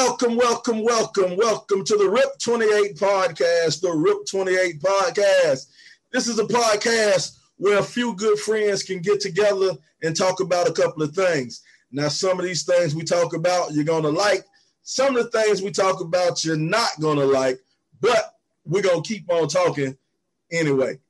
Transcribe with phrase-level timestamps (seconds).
[0.00, 5.66] Welcome, welcome, welcome, welcome to the RIP 28 podcast, the RIP 28 podcast.
[6.12, 9.72] This is a podcast where a few good friends can get together
[10.04, 11.62] and talk about a couple of things.
[11.90, 14.44] Now, some of these things we talk about, you're going to like.
[14.84, 17.58] Some of the things we talk about, you're not going to like,
[18.00, 18.34] but
[18.64, 19.98] we're going to keep on talking
[20.52, 21.00] anyway.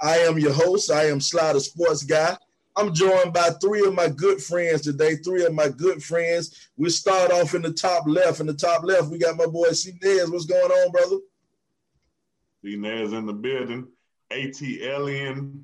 [0.00, 0.92] I am your host.
[0.92, 2.36] I am Slider Sports Guy.
[2.76, 5.16] I'm joined by three of my good friends today.
[5.16, 6.68] Three of my good friends.
[6.76, 8.40] We start off in the top left.
[8.40, 9.98] In the top left, we got my boy C.
[10.02, 10.30] Nez.
[10.30, 11.16] What's going on, brother?
[12.62, 12.76] C.
[12.76, 13.88] Nez in the building.
[14.30, 15.62] ATLian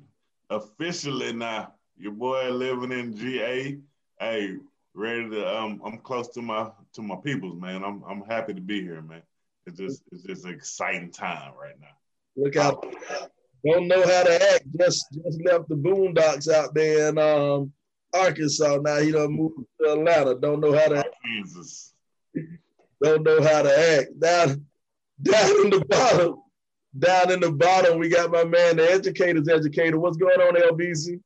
[0.49, 1.73] officially now.
[1.97, 3.77] Your boy living in GA.
[4.19, 4.55] Hey,
[4.95, 7.83] ready to um I'm close to my to my peoples, man.
[7.83, 9.21] I'm I'm happy to be here, man.
[9.67, 11.95] It's just it's just an exciting time right now.
[12.35, 12.87] Look out
[13.65, 14.65] don't know how to act.
[14.77, 17.71] Just just left the boondocks out there in um,
[18.13, 18.77] Arkansas.
[18.81, 20.35] Now he done moved to Atlanta.
[20.35, 21.15] Don't know how to act.
[21.25, 21.93] Jesus.
[23.01, 24.19] Don't know how to act.
[24.19, 24.65] Down
[25.21, 26.39] down in the bottom.
[26.97, 29.97] Down in the bottom, we got my man, the educator's educator.
[29.97, 31.19] What's going on, LBC?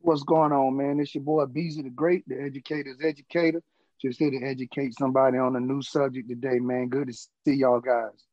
[0.00, 0.98] What's going on, man?
[0.98, 3.62] It's your boy Beezy the Great, the educator's educator.
[4.02, 6.88] Just here to educate somebody on a new subject today, man.
[6.88, 8.26] Good to see y'all guys.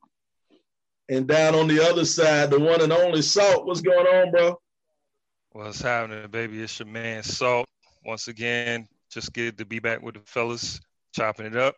[1.09, 3.65] And down on the other side, the one and only Salt.
[3.65, 4.59] What's going on, bro?
[5.51, 6.61] What's happening, baby?
[6.61, 7.65] It's your man Salt.
[8.05, 10.81] Once again, just good to be back with the fellas,
[11.13, 11.75] chopping it up.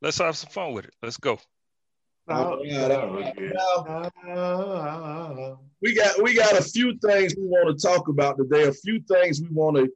[0.00, 0.94] Let's have some fun with it.
[1.02, 1.40] Let's go.
[2.28, 2.60] Oh,
[5.82, 8.68] we got we got a few things we want to talk about today.
[8.68, 9.88] A few things we want to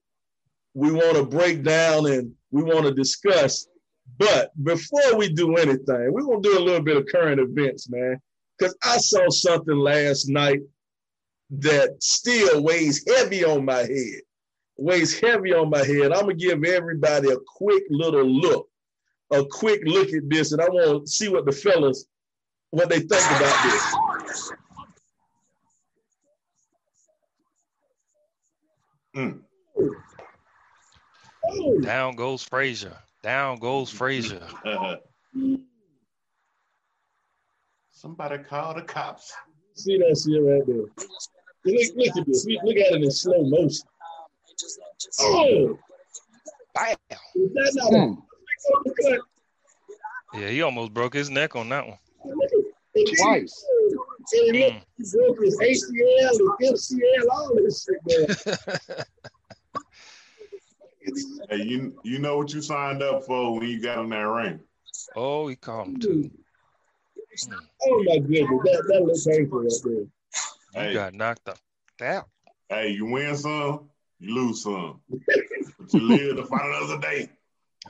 [0.75, 3.69] we want to break down and we want to discuss.
[4.19, 8.21] But before we do anything, we're gonna do a little bit of current events, man
[8.59, 10.61] because I saw something last night
[11.51, 14.21] that still weighs heavy on my head.
[14.77, 16.13] Weighs heavy on my head.
[16.13, 18.69] I'm gonna give everybody a quick little look,
[19.33, 22.07] a quick look at this, and I want to see what the fellas
[22.71, 23.95] what they think about this.
[29.17, 29.41] Mm.
[31.83, 32.97] Down goes Frazier.
[33.23, 34.47] Down goes Frazier.
[38.05, 39.33] Somebody call the cops.
[39.73, 40.77] See that shit right there.
[40.77, 42.47] Look, look at this.
[42.47, 43.87] Look at it in slow motion.
[45.21, 45.79] Oh!
[46.75, 46.97] Bam!
[47.35, 48.13] Hmm.
[50.35, 51.97] Yeah, he almost broke his neck on that one.
[53.17, 53.65] Twice.
[54.35, 54.83] Mm.
[54.99, 58.99] He broke his ACL, his MCL, all this shit,
[61.49, 64.61] hey, you you know what you signed up for when you got in that ring?
[65.17, 66.31] Oh, he called him too.
[67.43, 67.59] Mm.
[67.87, 70.83] Oh my goodness, that, that looks painful right there.
[70.83, 70.89] Hey.
[70.89, 71.59] You got knocked up.
[71.99, 72.25] Damn.
[72.69, 75.01] Hey, you win some, you lose some.
[75.09, 77.29] but you live to fight another day.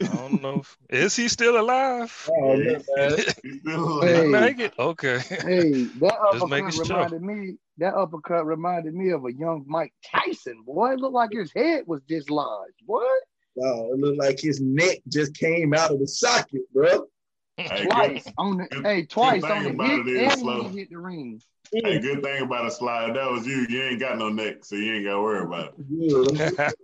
[0.03, 0.63] I don't know.
[0.91, 2.29] Is he still alive?
[2.29, 3.17] Oh, yeah, man.
[3.43, 4.29] He's still alive.
[4.29, 4.75] Make it?
[4.79, 5.19] Okay.
[5.19, 7.55] Hey, that uppercut reminded me.
[7.79, 10.63] That uppercut reminded me of a young Mike Tyson.
[10.67, 12.75] Boy, it looked like his head was dislodged.
[12.87, 13.23] What?
[13.63, 17.07] Oh, it looked like his neck just came out of the socket, bro.
[17.57, 20.69] Hey, twice good, on the good, hey twice on the hit and slow.
[20.69, 21.41] hit the ring.
[21.73, 23.67] Hey, good thing about a slide, that was you.
[23.69, 26.75] You ain't got no neck, so you ain't got to worry about it.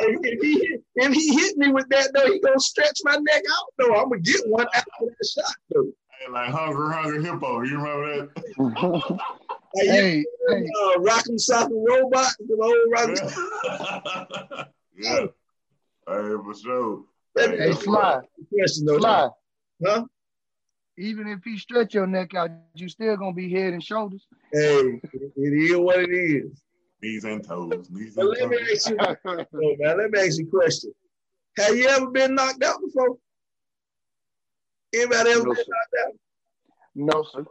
[0.00, 3.66] if, he, if he hit me with that though, he gonna stretch my neck out
[3.78, 3.94] though.
[3.94, 5.90] I'm gonna get one after that shot though.
[6.20, 7.62] Hey, like hungry, hungry hippo.
[7.62, 9.20] You remember that?
[9.74, 10.68] hey, hey, hey.
[10.80, 14.66] Uh, Rock'em Sock'em Robot, the old Rock'em.
[14.96, 15.26] yeah.
[16.22, 17.04] Hey, for sure.
[17.36, 18.20] Hey, hey Sly.
[18.52, 18.98] Question though.
[18.98, 19.28] Sly.
[19.84, 20.04] Huh?
[20.98, 24.26] Even if he stretch your neck out, you still gonna be head and shoulders.
[24.52, 26.62] Hey, it is what it is.
[27.02, 27.88] Knees and toes.
[27.90, 28.50] Knees and let toes.
[28.50, 29.16] Me ask you, oh,
[29.78, 30.92] man, let me ask you a question.
[31.58, 33.16] Have you ever been knocked out before?
[34.94, 35.64] Anybody ever no, been sir.
[35.68, 36.14] knocked out?
[36.94, 37.44] No, sir.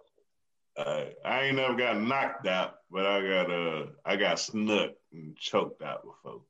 [0.77, 5.35] Uh, I ain't never got knocked out, but I got uh I got snuck and
[5.35, 6.41] choked out before.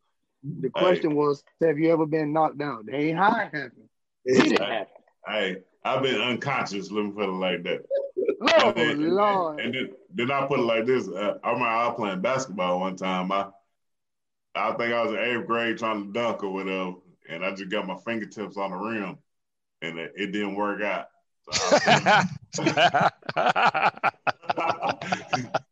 [0.44, 1.18] The question hey.
[1.18, 2.86] was, have you ever been knocked down?
[2.86, 3.72] They ain't how it happened.
[4.26, 4.88] Did it happen?
[5.28, 7.86] Hey, I've been unconscious, let me put it like that.
[8.42, 9.60] Oh, and then, Lord.
[9.60, 11.08] And then, then I put it like this.
[11.08, 13.32] Uh, I remember I was playing basketball one time.
[13.32, 13.48] I
[14.56, 16.96] I think I was in eighth grade trying to dunk or whatever,
[17.30, 19.18] and I just got my fingertips on the rim,
[19.82, 21.08] and it, it didn't work out.
[21.52, 22.30] So I,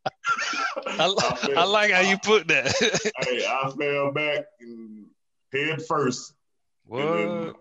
[1.00, 2.74] I, I like how you put that.
[3.28, 5.06] hey, I fell back and
[5.54, 6.34] head first.
[6.86, 7.01] what?
[7.01, 7.54] And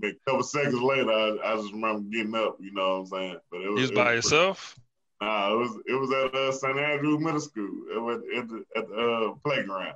[0.00, 2.56] then a couple seconds later, I, I just remember getting up.
[2.60, 3.36] You know what I'm saying?
[3.50, 4.76] But it You was by pretty- yourself?
[5.22, 6.78] Nah, it was it was at uh, St.
[6.78, 7.84] Andrew Middle School.
[7.94, 9.94] It was at the, at the uh, playground.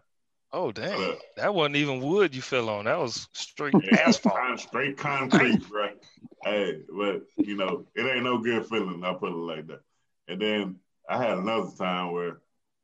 [0.52, 0.98] Oh dang.
[0.98, 1.14] Yeah.
[1.36, 2.86] That wasn't even wood you fell on.
[2.86, 4.36] That was straight Yeah, asphalt.
[4.36, 5.96] con- straight concrete, right?
[6.44, 9.04] Hey, but you know, it ain't no good feeling.
[9.04, 9.80] I put it like that.
[10.28, 10.76] And then
[11.10, 12.38] I had another time where,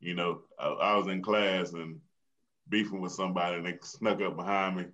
[0.04, 2.00] you know, I, I was in class and
[2.68, 4.84] beefing with somebody, and they snuck up behind me,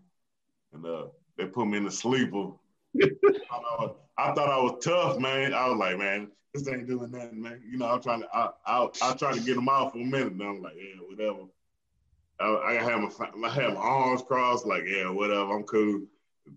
[0.72, 2.52] and uh, they put me in the sleeper.
[3.02, 3.08] I,
[3.48, 5.52] thought I, was, I thought I was tough, man.
[5.52, 7.62] I was like, man, this ain't doing nothing, man.
[7.68, 10.04] You know, I'm trying to, I, I, I try to get them off for a
[10.04, 10.32] minute.
[10.32, 11.46] And I'm like, yeah, whatever.
[12.40, 16.02] I, I have my, I have my arms crossed, like, yeah, whatever, I'm cool.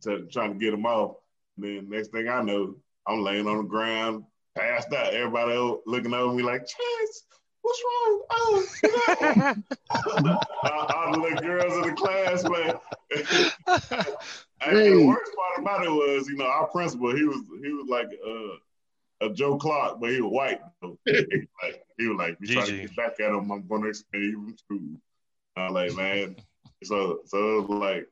[0.02, 1.18] T- trying to get them off.
[1.58, 2.76] And then next thing I know,
[3.08, 4.24] I'm laying on the ground,
[4.58, 5.14] passed out.
[5.14, 5.54] Everybody
[5.86, 7.26] looking over me like, Chance,
[7.64, 8.22] what's wrong?
[8.30, 8.68] Oh,
[10.64, 12.76] all, all the little girls in the class, man.
[14.66, 14.92] And Hey.
[14.92, 18.08] the worst part about it was, you know, our principal, he was he was like
[18.26, 20.62] uh, a Joe Clark, but he was white.
[20.82, 23.68] So he, was like, he was like, you trying to get back at him, I'm
[23.68, 25.02] gonna expel you from school.
[25.58, 26.36] I was like, man.
[26.84, 28.08] So so it was like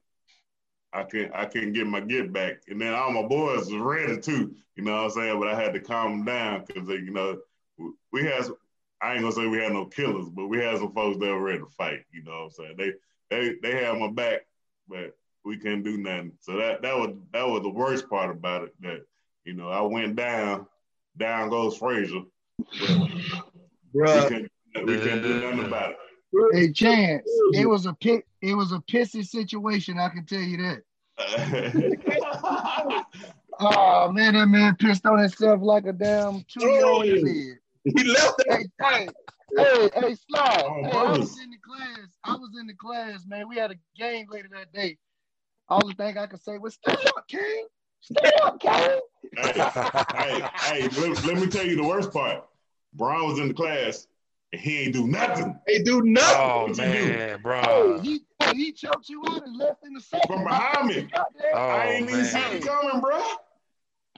[0.94, 2.64] I can't I couldn't get my get back.
[2.68, 5.40] And then all my boys was ready too, you know what I'm saying?
[5.40, 7.40] But I had to calm them down because you know,
[8.12, 8.46] we had
[9.02, 11.42] I ain't gonna say we had no killers, but we had some folks that were
[11.42, 12.76] ready to fight, you know what I'm saying?
[12.78, 12.94] They
[13.30, 14.42] they they had my back,
[14.88, 16.34] but we couldn't do nothing.
[16.40, 18.76] So that that was that was the worst part about it.
[18.82, 19.06] That,
[19.44, 20.68] you know, I went down,
[21.18, 22.22] down goes Frazier.
[22.80, 23.08] But we
[23.96, 24.28] Bruh.
[24.28, 24.52] couldn't,
[24.86, 25.98] we couldn't do nothing about it.
[26.54, 27.24] Hey, Chance,
[27.54, 28.26] it was a pit.
[28.42, 30.00] It was a pissy situation.
[30.00, 30.84] I can tell you that.
[33.64, 37.60] Oh man, that man pissed on himself like a damn two year old in bed.
[37.98, 38.48] He left that.
[38.48, 39.10] Hey, hey,
[39.58, 40.64] hey, hey, slide.
[40.66, 42.08] Oh, hey, I was in the class.
[42.24, 43.50] I was in the class, man.
[43.50, 44.98] We had a game later that day.
[45.68, 47.66] All the thing I could say was, "Stay up, King.
[48.02, 49.00] Stay up, King."
[49.36, 49.54] hey,
[50.14, 52.44] hey, hey, let, let me tell you the worst part.
[52.94, 54.08] Brian was in the class
[54.52, 55.58] and he ain't do nothing.
[55.66, 56.36] They do nothing.
[56.38, 56.82] Oh What you do?
[56.84, 58.00] man, Hey, bro.
[58.02, 60.28] he, hey, he choked you out and left in the second.
[60.28, 61.10] From behind me.
[61.54, 62.56] Oh I ain't even see man.
[62.58, 63.22] it coming, bro.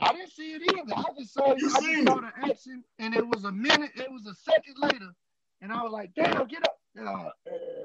[0.04, 0.94] I didn't see it either.
[0.96, 2.22] I just saw, You I just seen saw it.
[2.22, 3.92] the action, and it was a minute.
[3.96, 5.14] It was a second later,
[5.62, 7.30] and I was like, "Damn, get up!" Uh,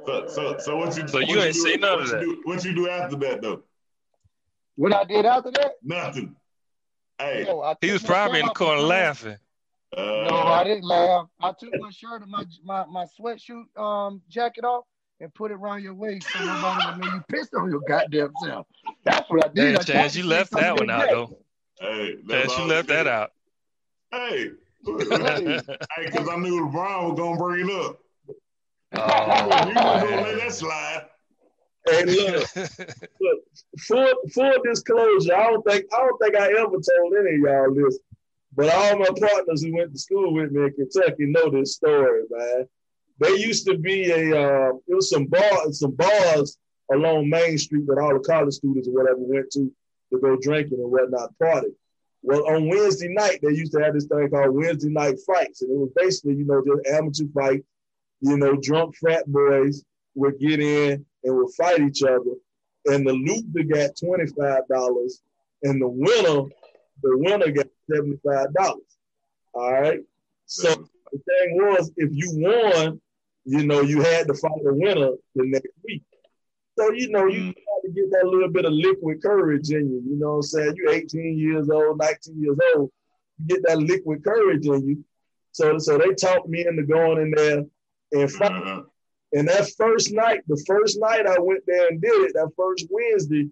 [0.07, 1.07] So, so, so what you?
[1.09, 2.21] So you what ain't do, seen none what of you that?
[2.21, 3.63] Do, what you do after that though?
[4.77, 5.73] what I did after that?
[5.83, 6.37] Nothing.
[7.19, 9.37] Hey, yo, He was probably in the corner laughing.
[9.97, 11.27] uh, No, I didn't laugh.
[11.41, 14.85] I took my shirt and my my my sweatshirt um jacket off
[15.21, 18.33] and put it around your waist so nobody would know you pissed on your goddamn
[18.37, 18.67] self.
[19.05, 19.57] That's what I did.
[19.57, 21.39] Man, I tried Chance, you left that one out though.
[21.81, 23.31] Hey, that's Chance, you left that out.
[24.11, 24.51] Hey,
[24.85, 25.61] hey,
[26.07, 28.01] because I knew LeBron was gonna bring it up.
[28.95, 31.05] Oh, you wasn't gonna let that slide.
[31.87, 32.57] Hey, look,
[33.21, 33.41] look
[33.79, 35.35] full full disclosure.
[35.35, 37.99] I don't think I don't think I ever told any of y'all this,
[38.55, 42.23] but all my partners who went to school with me in Kentucky know this story,
[42.31, 42.67] man.
[43.21, 46.59] There used to be a uh, it was some bar some bars
[46.93, 49.71] along Main Street that all the college students or whatever went to
[50.13, 51.69] to go drinking and whatnot party.
[52.23, 55.71] Well, on Wednesday night they used to have this thing called Wednesday night fights, and
[55.71, 57.65] it was basically you know just amateur fight.
[58.21, 59.85] You know, drunk frat boys
[60.15, 62.35] would get in and would fight each other,
[62.87, 65.23] and the loser got twenty five dollars,
[65.63, 66.49] and the winner,
[67.03, 68.83] the winner got seventy five dollars.
[69.55, 70.01] All right.
[70.47, 70.69] So
[71.13, 73.01] the thing was, if you won,
[73.45, 76.03] you know, you had to fight the winner the next week.
[76.77, 77.55] So you know, you Mm.
[77.95, 80.03] To get that little bit of liquid courage in you.
[80.09, 80.75] You know what I'm saying?
[80.77, 82.91] You're 18 years old, 19 years old.
[83.39, 85.05] You get that liquid courage in you.
[85.53, 87.65] So, so they talked me into going in there
[88.13, 88.63] and fighting.
[88.69, 88.83] Uh,
[89.35, 92.87] And that first night, the first night I went there and did it, that first
[92.91, 93.49] Wednesday,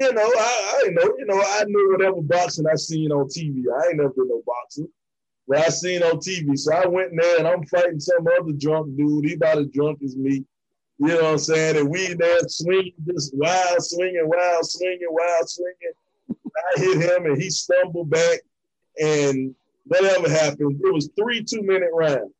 [0.00, 3.62] you know, I, I know, you know, I knew whatever boxing I seen on TV.
[3.72, 4.88] I ain't never been no boxing,
[5.46, 6.58] but I seen on TV.
[6.58, 9.24] So I went in there and I'm fighting some other drunk dude.
[9.26, 10.44] He about as drunk as me.
[10.98, 11.76] You know what I'm saying?
[11.76, 15.92] And we there swinging, just wild swinging, wild swinging, wild swinging.
[16.30, 18.40] I hit him and he stumbled back
[19.00, 19.54] and
[19.86, 22.32] whatever happened, it was three two minute rounds.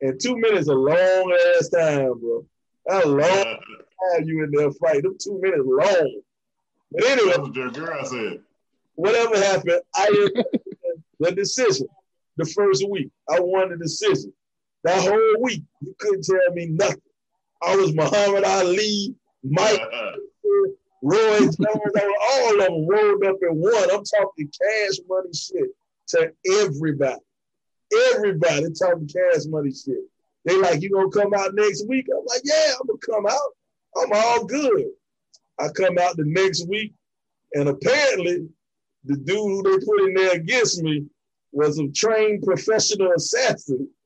[0.00, 2.46] And two minutes a long ass time, bro.
[2.88, 5.02] A long time you in there fight.
[5.02, 6.20] Them two minutes long.
[6.90, 8.40] But anyway, what girl said.
[8.94, 10.28] whatever happened, I
[11.20, 11.86] the decision
[12.36, 13.10] the first week.
[13.28, 14.32] I won the decision.
[14.84, 17.02] That whole week, you couldn't tell me nothing.
[17.62, 19.14] I was Muhammad Ali,
[19.44, 19.80] Mike,
[21.02, 23.90] Roy Jones, all of them rolled up in one.
[23.90, 25.70] I'm talking cash money shit
[26.08, 27.20] to everybody.
[28.14, 30.04] Everybody talking cash money shit.
[30.44, 32.06] They like, you gonna come out next week?
[32.10, 33.56] I'm like, yeah, I'm gonna come out.
[33.96, 34.86] I'm all good.
[35.58, 36.94] I come out the next week,
[37.54, 38.48] and apparently
[39.04, 41.06] the dude who they put in there against me
[41.52, 43.88] was a trained professional assassin.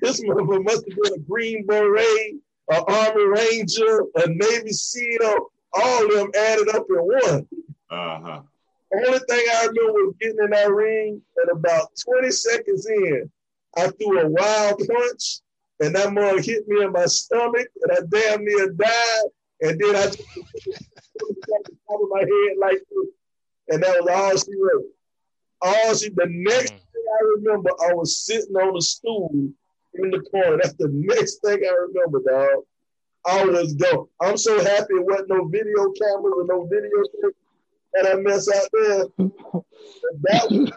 [0.00, 2.36] This motherfucker must have been a Green Beret,
[2.70, 7.48] an Army Ranger, a Navy SEAL, all of them added up in one.
[7.90, 8.40] Uh-huh.
[8.92, 13.30] Only thing I remember was getting in that ring, and about 20 seconds in,
[13.76, 15.40] I threw a wild punch,
[15.80, 19.22] and that mug hit me in my stomach, and I damn near died.
[19.62, 23.08] And then I just top of my head like this,
[23.68, 24.86] and that was all she wrote.
[25.60, 26.08] All she.
[26.08, 26.78] The next mm.
[26.78, 29.50] thing I remember, I was sitting on a stool
[29.94, 30.58] in the corner.
[30.62, 32.64] That's the next thing I remember, dog.
[33.26, 34.08] I was go.
[34.20, 37.32] I'm so happy it wasn't no video cameras or no video
[37.94, 39.04] and I mess out there.
[40.22, 40.72] that was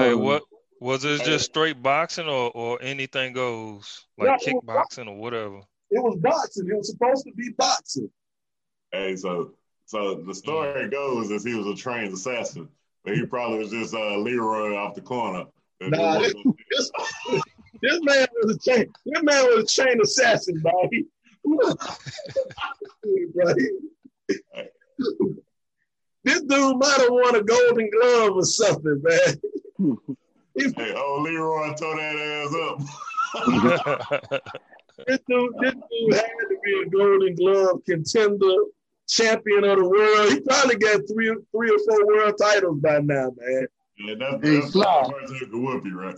[0.00, 0.42] hey, what
[0.80, 5.60] was it just straight boxing or, or anything goes like yeah, kickboxing or whatever?
[5.90, 6.68] It was boxing.
[6.68, 8.10] It was supposed to be boxing.
[8.92, 9.52] Hey, so
[9.86, 12.68] so the story goes is he was a trained assassin,
[13.06, 15.44] but he probably was just uh, Leroy off the corner.
[15.80, 16.34] Nah, this,
[16.70, 16.90] this,
[17.80, 18.92] this, man was a chain.
[19.06, 21.06] This man was a chain assassin, buddy.
[26.24, 29.40] this dude might have won a Golden Glove or something, man.
[30.56, 32.80] hey, oh, Leroy tore that ass up.
[35.06, 38.54] this dude, this dude had to be a Golden Glove contender,
[39.08, 40.32] champion of the world.
[40.32, 43.66] He probably got three, three or four world titles by now, man.
[43.98, 45.10] Yeah, that's, hey, that's Sly.
[45.52, 46.16] Whoopie, right?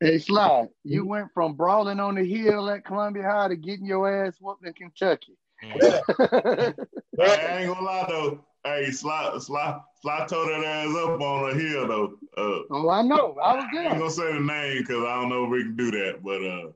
[0.00, 4.26] Hey, Sly, you went from brawling on the hill at Columbia High to getting your
[4.26, 5.36] ass whooped in Kentucky.
[5.82, 6.72] Yeah.
[7.18, 8.44] I ain't gonna lie though.
[8.64, 12.14] Hey, Sly, Sly, Sly tore that ass up on the hill though.
[12.36, 13.36] Uh, oh, I know.
[13.42, 13.82] I was there.
[13.82, 16.22] I ain't gonna say the name because I don't know if we can do that,
[16.22, 16.70] but uh,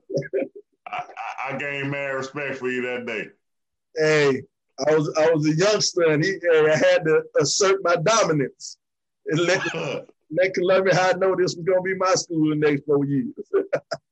[0.87, 1.03] I,
[1.49, 3.29] I, I gained mad respect for you that day.
[3.95, 4.43] Hey,
[4.79, 8.77] I was I was a youngster and he I had to assert my dominance
[9.27, 9.61] and let
[10.31, 13.33] let Columbia High know this was gonna be my school the next four years.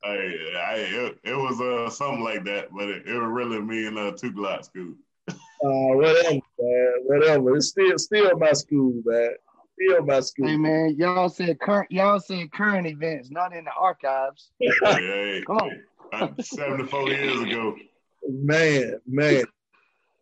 [0.04, 3.88] hey, I, it, it, was uh, something like that, but it, it was really me
[3.88, 4.94] and uh, two Glock school.
[5.28, 7.56] uh, whatever, man, whatever.
[7.58, 9.32] It's still still my school, man.
[9.82, 10.48] Still my school.
[10.48, 14.52] Hey man, y'all said current y'all said current events, not in the archives.
[14.60, 16.42] hey, hey, Come on.
[16.42, 17.76] 74 years ago.
[18.30, 19.44] Man, man.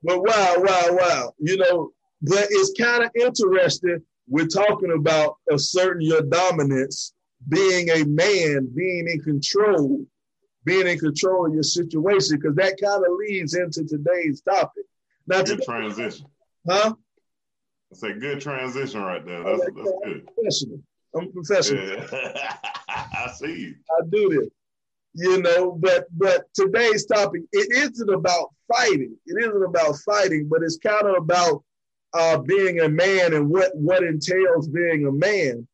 [0.03, 1.34] But wow, wow, wow.
[1.39, 1.91] You know,
[2.22, 4.01] but it's kind of interesting.
[4.27, 7.13] We're talking about asserting your dominance,
[7.50, 10.05] being a man, being in control,
[10.63, 14.86] being in control of your situation, because that kind of leads into today's topic.
[15.27, 16.25] Now, good today, transition.
[16.67, 16.96] Huh?
[17.91, 19.43] It's a good transition right there.
[19.43, 20.27] That's, like, that's good.
[20.36, 20.81] Professional.
[21.13, 21.88] I'm a professional.
[21.88, 22.58] Yeah.
[22.89, 23.75] I see you.
[24.00, 24.50] I do this
[25.13, 29.15] you know but but today's topic it isn't about fighting.
[29.25, 31.63] It isn't about fighting but it's kind of about
[32.13, 35.68] uh, being a man and what what entails being a man.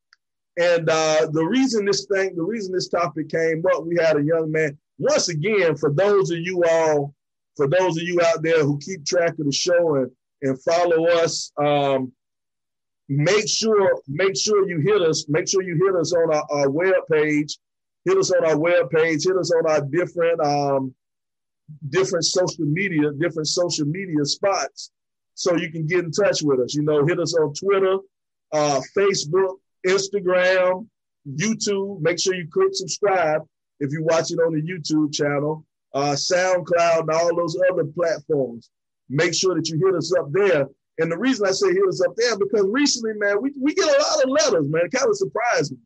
[0.60, 4.24] And uh, the reason this thing the reason this topic came up we had a
[4.24, 4.78] young man.
[4.98, 7.14] Once again for those of you all
[7.56, 11.08] for those of you out there who keep track of the show and and follow
[11.08, 12.12] us um,
[13.10, 16.70] make sure make sure you hit us make sure you hit us on our, our
[16.70, 17.58] web page
[18.08, 20.94] hit us on our webpage, hit us on our different um,
[21.90, 24.92] different social media, different social media spots,
[25.34, 26.74] so you can get in touch with us.
[26.74, 27.98] You know, hit us on Twitter,
[28.54, 30.88] uh, Facebook, Instagram,
[31.28, 32.02] YouTube.
[32.02, 33.42] Make sure you click subscribe
[33.80, 38.70] if you watch it on the YouTube channel, uh, SoundCloud, and all those other platforms.
[39.10, 40.68] Make sure that you hit us up there.
[41.00, 43.86] And the reason I say hit us up there because recently, man, we, we get
[43.86, 44.86] a lot of letters, man.
[44.86, 45.78] It kind of surprised me.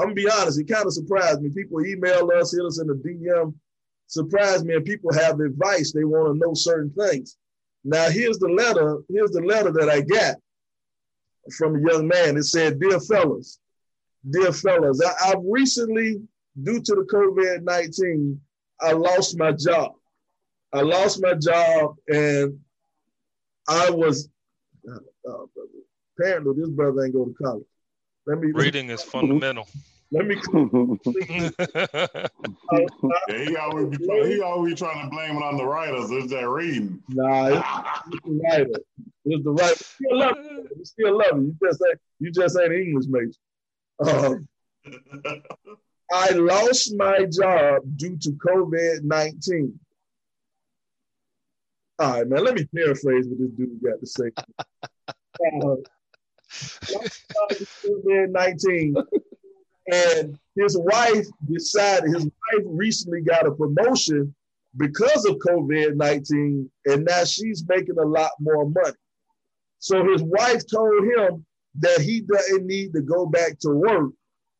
[0.00, 1.50] I'm gonna be honest, it kind of surprised me.
[1.50, 3.54] People email us, hit us in the DM,
[4.06, 5.92] surprised me, and people have advice.
[5.92, 7.36] They want to know certain things.
[7.84, 8.98] Now, here's the letter.
[9.10, 10.36] Here's the letter that I got
[11.56, 12.38] from a young man.
[12.38, 13.58] It said, "Dear fellas,
[14.28, 16.22] dear fellas, I, I've recently,
[16.62, 18.40] due to the COVID nineteen,
[18.80, 19.92] I lost my job.
[20.72, 22.58] I lost my job, and
[23.68, 24.30] I was.
[24.90, 25.44] Uh,
[26.18, 27.66] apparently, this brother ain't go to college.
[28.26, 29.66] Let me reading is fundamental.
[30.12, 30.34] Let me.
[33.28, 36.10] yeah, he always be, he always trying to blame it on the writers.
[36.10, 37.00] Is that reading?
[37.08, 37.64] Nah, it's,
[38.12, 38.80] it's the writer.
[39.24, 39.76] It's the writer.
[39.76, 40.68] Still love you.
[40.76, 41.56] We still love you.
[41.60, 43.38] You just ain't you just ain't English major.
[44.00, 44.48] Um,
[46.12, 49.78] I lost my job due to COVID 19.
[52.00, 54.30] All right, man, let me paraphrase what this dude got to say.
[55.08, 55.12] uh,
[55.42, 55.99] COVID
[58.30, 58.94] 19.
[59.92, 64.34] And his wife decided, his wife recently got a promotion
[64.76, 68.96] because of COVID 19, and now she's making a lot more money.
[69.78, 71.44] So his wife told him
[71.78, 74.12] that he doesn't need to go back to work.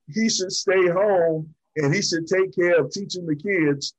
[0.09, 3.95] He should stay home and he should take care of teaching the kids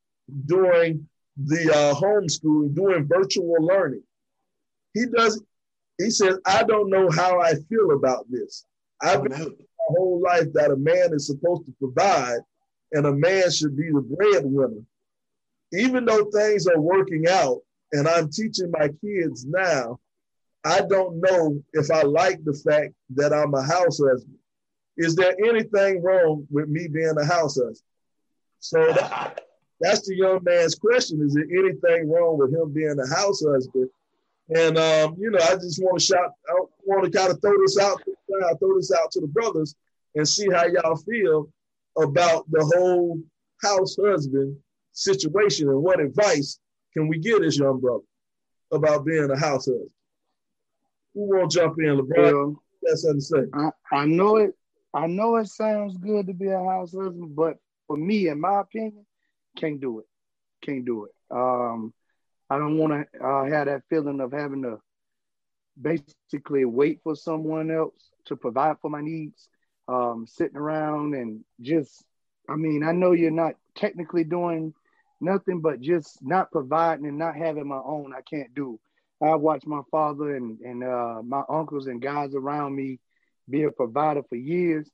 [0.45, 1.07] during
[1.37, 4.03] the uh, homeschooling, doing virtual learning.
[4.93, 5.41] He does.
[6.01, 8.65] He says, "I don't know how I feel about this.
[9.01, 9.47] I've oh, been my
[9.89, 12.39] whole life that a man is supposed to provide,
[12.91, 14.83] and a man should be the breadwinner.
[15.73, 17.61] Even though things are working out,
[17.93, 19.99] and I'm teaching my kids now,
[20.63, 24.37] I don't know if I like the fact that I'm a house husband.
[24.97, 27.79] Is there anything wrong with me being a house husband?
[28.59, 29.41] So that,
[29.79, 31.21] that's the young man's question.
[31.21, 33.89] Is there anything wrong with him being a house husband?
[34.49, 36.31] And um, you know, I just want to shout.
[36.49, 38.01] I want to kind of throw this out.
[38.59, 39.75] Throw this out to the brothers
[40.15, 41.49] and see how y'all feel
[41.97, 43.19] about the whole
[43.61, 44.57] house husband
[44.93, 46.59] situation and what advice
[46.93, 48.03] can we give this young brother
[48.71, 49.89] about being a house husband?
[51.13, 52.55] Who won't jump in, LeBron?
[52.83, 53.43] That's something to say.
[53.53, 54.51] I, I know it.
[54.93, 57.57] I know it sounds good to be a house husband, but
[57.87, 59.05] for me, in my opinion,
[59.57, 60.05] can't do it.
[60.61, 61.11] Can't do it.
[61.29, 61.93] Um,
[62.51, 64.79] I don't want to uh, have that feeling of having to
[65.81, 69.47] basically wait for someone else to provide for my needs.
[69.87, 72.03] Um, sitting around and just,
[72.49, 74.73] I mean, I know you're not technically doing
[75.21, 78.81] nothing, but just not providing and not having my own, I can't do.
[79.23, 82.99] I watched my father and, and uh, my uncles and guys around me
[83.49, 84.89] be a provider for years.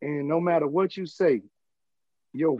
[0.00, 1.42] And no matter what you say,
[2.32, 2.56] your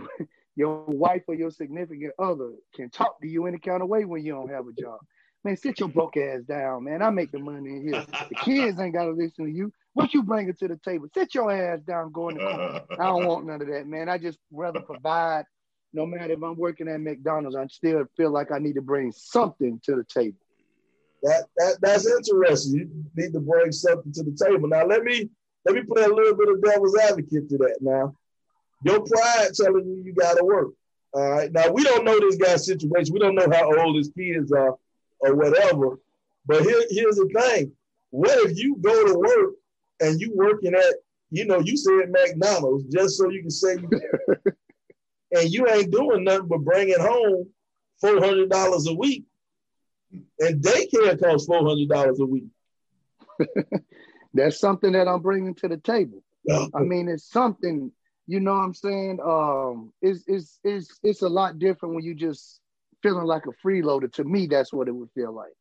[0.56, 4.24] your wife or your significant other can talk to you any kind of way when
[4.24, 4.98] you don't have a job.
[5.44, 7.02] Man, sit your broke ass down, man.
[7.02, 8.04] I make the money in here.
[8.28, 9.72] The kids ain't got to listen to you.
[9.94, 11.08] What you bringing to the table?
[11.14, 12.80] Sit your ass down, go in the corner.
[12.92, 14.08] I don't want none of that, man.
[14.08, 15.44] I just rather provide.
[15.94, 19.12] No matter if I'm working at McDonald's, I still feel like I need to bring
[19.12, 20.38] something to the table.
[21.22, 22.74] That, that that's interesting.
[22.74, 24.68] You need to bring something to the table.
[24.68, 25.28] Now let me
[25.64, 27.78] let me play a little bit of devil's advocate to that.
[27.80, 28.14] Now,
[28.84, 30.72] your pride telling you you got to work.
[31.14, 31.52] All right.
[31.52, 33.12] Now we don't know this guy's situation.
[33.12, 34.76] We don't know how old his kids are
[35.20, 35.98] or whatever.
[36.46, 37.72] But here, here's the thing:
[38.10, 39.54] what if you go to work
[40.00, 40.94] and you working at,
[41.30, 43.90] you know, you said McDonald's just so you can say you
[45.32, 47.48] and you ain't doing nothing but bringing home
[48.00, 49.24] four hundred dollars a week
[50.40, 52.46] and daycare costs four hundred dollars a week.
[54.34, 56.22] That's something that I'm bringing to the table.
[56.74, 57.92] I mean, it's something.
[58.26, 59.18] You know what I'm saying?
[59.24, 62.60] Um, it's it's it's it's a lot different when you just
[63.02, 64.12] feeling like a freeloader.
[64.14, 65.52] To me, that's what it would feel like,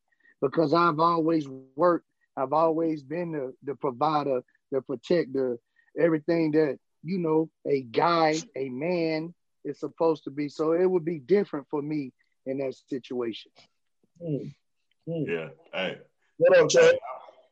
[0.41, 2.06] because I've always worked.
[2.38, 5.58] I've always been the the provider, the protector,
[6.00, 9.34] everything that you know a guy, a man
[9.65, 10.47] is supposed to be.
[10.47, 12.13] So it would be different for me
[12.45, 13.52] in that situation.
[14.21, 14.54] Mm.
[15.08, 15.28] Mm.
[15.28, 15.50] Yeah.
[15.74, 15.97] Hey.
[16.38, 16.95] What up, Chad?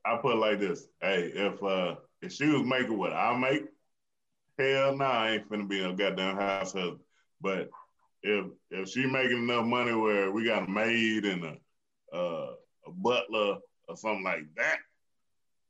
[0.05, 0.87] I, I put it like this.
[1.01, 3.63] Hey, if uh if she was making what I make,
[4.59, 6.99] hell nah, I ain't finna be a goddamn house husband.
[7.41, 7.69] But
[8.23, 12.53] if if she making enough money where we got a maid and a uh,
[12.87, 14.77] a butler or something like that,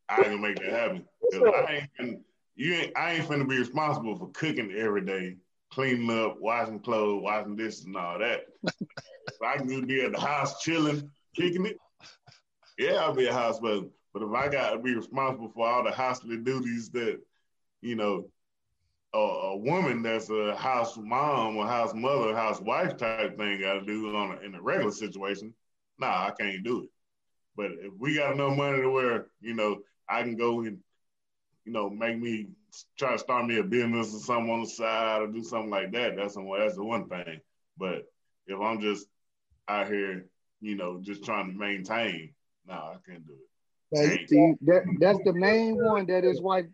[0.08, 1.06] I can make that happen.
[1.34, 2.20] I ain't finna,
[2.56, 5.38] you ain't I ain't finna be responsible for cooking every day,
[5.72, 8.42] cleaning up, washing clothes, washing dishes and all that.
[8.64, 11.78] if I can just be at the house chilling, kicking it,
[12.78, 13.92] yeah, I'll be a house husband.
[14.14, 17.20] But if I got to be responsible for all the housely duties that,
[17.82, 18.26] you know,
[19.14, 23.74] a, a, woman that's a house mom or house mother, house wife type thing got
[23.74, 25.54] to do on a, in a regular situation,
[25.98, 26.90] nah, I can't do it.
[27.56, 30.80] But if we got enough money to where, you know, I can go and,
[31.66, 32.48] you know, make me
[32.98, 35.92] try to start me a business or something on the side or do something like
[35.92, 37.42] that, that's, that's the one thing.
[37.78, 38.04] But
[38.48, 39.08] if I'm just
[39.68, 40.26] out here,
[40.62, 42.34] you know, just trying to maintain.
[42.68, 43.34] nah, I can't do
[43.94, 44.30] it.
[44.30, 46.66] see, that, that's the main one that his wife.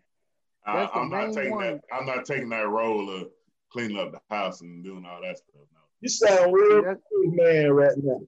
[0.66, 1.64] I, am not taking one.
[1.64, 1.80] that.
[1.92, 3.28] I'm not taking that role of
[3.70, 5.62] cleaning up the house and doing all that stuff.
[5.72, 5.80] No.
[6.00, 8.20] You sound real man right now.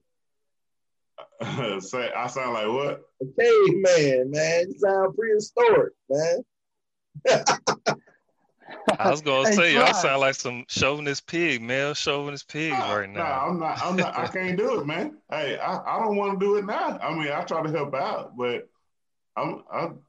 [1.79, 3.01] Say, I sound like what?
[3.21, 4.67] A caveman, man.
[4.69, 6.43] You sound prehistoric, man.
[8.97, 12.95] I was gonna hey, say y'all sound like some chauvinist pig, male chauvinist pigs nah,
[12.95, 13.23] right now.
[13.23, 13.81] Nah, I'm not.
[13.83, 14.17] I'm not.
[14.17, 15.17] I can't do it, man.
[15.29, 16.97] Hey, I, I don't want to do it now.
[17.01, 18.69] I mean, I try to help out, but
[19.35, 19.99] I'm I'm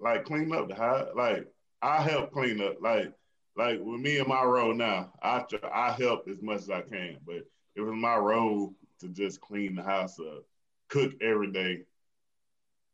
[0.00, 1.08] like clean up the house.
[1.14, 1.46] Like
[1.86, 2.78] I help clean up.
[2.80, 3.12] Like
[3.56, 7.18] like with me in my role now, I I help as much as I can,
[7.24, 7.46] but
[7.76, 10.44] it was my role to just clean the house up,
[10.88, 11.82] cook every day.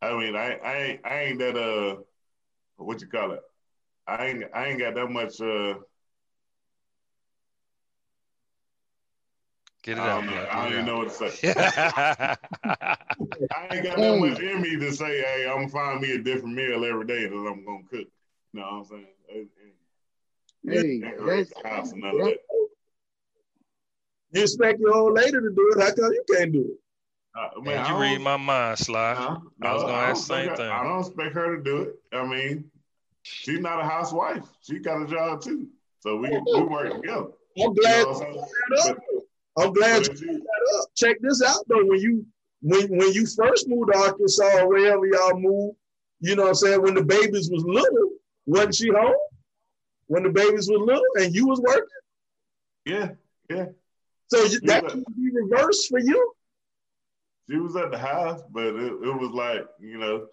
[0.03, 2.03] I mean, I I ain't, I ain't that uh,
[2.77, 3.41] what you call it?
[4.07, 5.75] I ain't I ain't got that much uh.
[9.83, 10.49] Get it I out, don't, know, bro.
[10.51, 11.55] I don't even know what to say.
[11.55, 12.37] I
[13.73, 16.55] ain't got that much in me to say, hey, I'm gonna find me a different
[16.55, 18.07] meal every day that I'm gonna cook.
[18.53, 19.07] You know what I'm saying?
[19.29, 19.75] It- it-
[20.65, 22.69] Hey, decorate that's the house and none of that, that.
[24.33, 25.81] You expect your old lady to do it.
[25.83, 26.79] How come you can't do it?
[27.35, 29.15] Uh, man, Man, I you don't- read my mind, Sly.
[29.15, 29.21] No,
[29.69, 30.69] I was gonna don't ask the same her- thing.
[30.71, 31.97] I don't expect her to do it.
[32.13, 32.71] I mean,
[33.23, 34.45] she's not a housewife.
[34.61, 35.69] She got a job too.
[36.01, 37.27] So we we work together.
[37.27, 38.35] I'm You glad know I'm you saying?
[38.35, 38.99] brought that up.
[39.57, 40.89] I'm glad you if you- brought that up.
[40.95, 41.85] Check this out though.
[41.85, 42.25] When you
[42.61, 45.77] when when you first moved to Arkansas or wherever y'all moved,
[46.21, 48.12] you know what I'm saying, when the babies was little,
[48.47, 49.15] wasn't she home?
[50.07, 51.87] When the babies was little and you was working?
[52.85, 53.11] yeah,
[53.49, 53.67] yeah.
[54.29, 56.33] So you, that would be reversed for you?
[57.49, 60.27] She was at the house, but it, it was like, you know,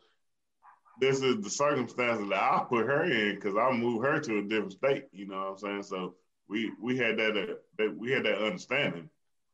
[1.00, 4.44] this is the circumstances that I put her in because I moved her to a
[4.44, 5.06] different state.
[5.12, 5.84] You know what I'm saying?
[5.84, 6.16] So
[6.48, 9.10] we we had that, uh, that we had that understanding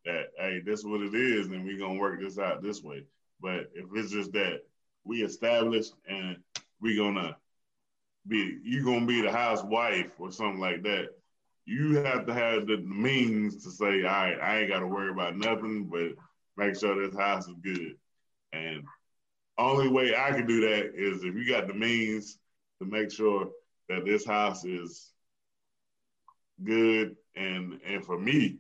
[0.05, 3.03] that hey, this is what it is, and we're gonna work this out this way.
[3.41, 4.61] But if it's just that
[5.03, 6.37] we established and
[6.81, 7.37] we're gonna
[8.27, 11.09] be you gonna be the housewife or something like that,
[11.65, 15.38] you have to have the means to say, all right, I ain't gotta worry about
[15.38, 16.11] nothing, but
[16.57, 17.95] make sure this house is good.
[18.53, 18.83] And
[19.57, 22.38] only way I can do that is if you got the means
[22.79, 23.49] to make sure
[23.89, 25.11] that this house is
[26.63, 27.15] good.
[27.35, 28.59] And and for me,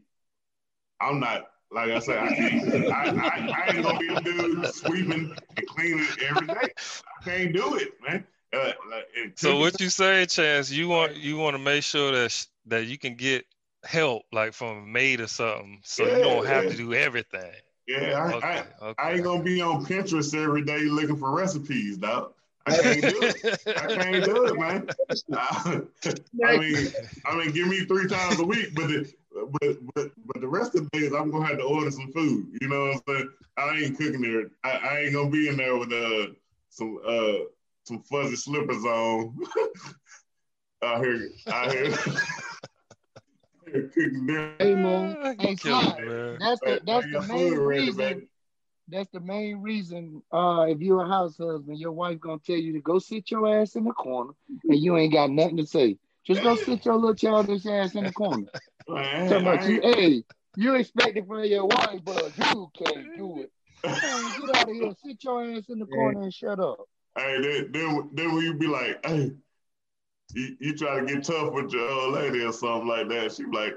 [0.99, 2.25] I'm not like I said, I.
[2.25, 6.69] I, I, I ain't gonna be a dude sweeping and cleaning every day.
[6.79, 8.25] I can't do it, man.
[8.55, 10.71] Uh, like, So what you say, Chance?
[10.71, 13.45] You want you want to make sure that sh- that you can get
[13.83, 16.69] help, like from a maid or something, so you don't Yeah, have yeah.
[16.69, 17.53] to do everything.
[17.87, 19.03] Yeah, I, Okay, I, okay.
[19.03, 22.33] I ain't gonna be on Pinterest every day looking for recipes, dog.
[22.65, 23.43] I can't do it.
[23.77, 24.89] I can't do it, man.
[25.33, 25.81] I,
[26.45, 26.93] I mean,
[27.25, 29.13] I mean, give me three times a week, but the,
[29.59, 32.57] but but but the rest of the days I'm gonna have to order some food.
[32.61, 33.29] You know what I'm saying?
[33.57, 34.49] I ain't cooking there.
[34.63, 36.33] I, I ain't gonna be in there with uh
[36.69, 37.45] some uh
[37.85, 39.37] some fuzzy slippers on.
[40.81, 41.95] I hear, out here,
[43.73, 44.55] here.
[44.59, 48.27] Hey man, Ah, hey you Sly, that's the that's the main reason.
[48.87, 50.21] That's the main reason.
[50.31, 53.61] Uh, if you're a house husband, your wife gonna tell you to go sit your
[53.61, 55.97] ass in the corner, and you ain't got nothing to say.
[56.25, 58.47] Just go sit your little childish ass in the corner.
[58.87, 60.23] Man, Talking I about you, hey,
[60.55, 63.51] you expect it from your wife, but you can't do it.
[63.83, 66.87] Man, get out of here, sit your ass in the corner and shut up.
[67.17, 69.31] Hey, then, then, then when you be like, hey,
[70.33, 73.45] you, you try to get tough with your old lady or something like that, she
[73.45, 73.75] be like,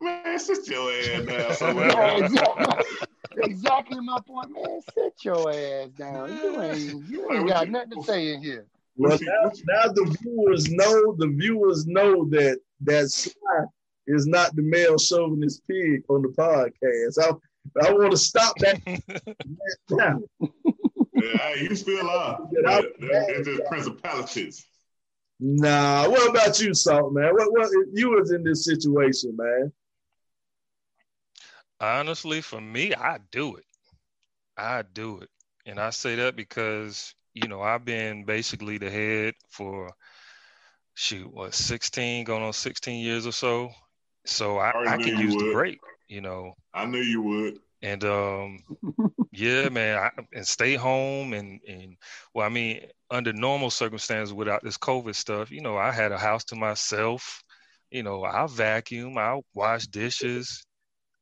[0.00, 1.88] man, sit your ass down somewhere.
[1.88, 2.96] Yeah, exactly,
[3.38, 4.80] exactly my point, man.
[4.94, 6.36] Sit your ass down.
[6.36, 8.66] You ain't you ain't got nothing to say in here.
[8.96, 13.64] Well, now, now the viewers know the viewers know that that Sly
[14.06, 17.18] is not the male chauvinist pig on the podcast.
[17.22, 18.80] I I want to stop that
[19.90, 20.20] now.
[21.26, 22.38] Yeah, hey, you still are.
[22.64, 24.66] But it's just principalities.
[25.38, 27.34] Nah, what about you, Salt man?
[27.34, 29.72] What what you was in this situation, man?
[31.80, 33.64] Honestly, for me, I do it.
[34.56, 35.28] I do it.
[35.66, 39.92] And I say that because, you know, I've been basically the head for
[40.94, 43.70] shoot, what, 16, going on 16 years or so.
[44.24, 45.52] So I, Already I can you use the would.
[45.52, 46.54] break, you know.
[46.72, 47.58] I knew you would.
[47.86, 48.58] And um
[49.30, 51.96] yeah, man, I, and stay home and and
[52.34, 56.18] well, I mean, under normal circumstances without this COVID stuff, you know, I had a
[56.18, 57.44] house to myself.
[57.92, 60.66] You know, I vacuum, I wash dishes,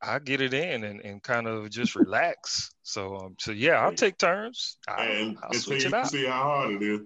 [0.00, 2.70] I get it in and, and kind of just relax.
[2.82, 4.78] So um, so yeah, I'll take turns.
[4.88, 6.08] I'll, and I'll until switch you it out.
[6.08, 7.00] see how hard it is.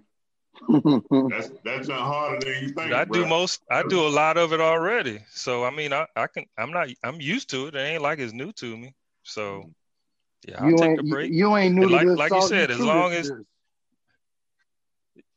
[1.31, 2.93] That's that's not harder than you think.
[2.93, 5.19] I do most I do a lot of it already.
[5.31, 7.75] So I mean I, I can I'm not I'm used to it.
[7.75, 8.95] It ain't like it's new to me.
[9.29, 10.51] So mm-hmm.
[10.51, 11.33] yeah, I'll you take a break.
[11.33, 12.19] you ain't new And to like- this.
[12.19, 13.39] like you Salt, said, as long as- this.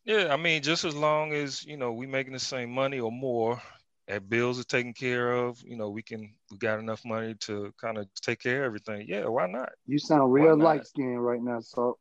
[0.04, 3.12] Yeah, I mean, just as long as you know we making the same money or
[3.12, 3.62] more,
[4.08, 7.72] and bills are taken care of, you know, we can we got enough money to
[7.80, 9.06] kind of take care of everything.
[9.08, 9.70] Yeah, why not?
[9.86, 10.64] you sound real not?
[10.66, 11.98] light skinned right now, so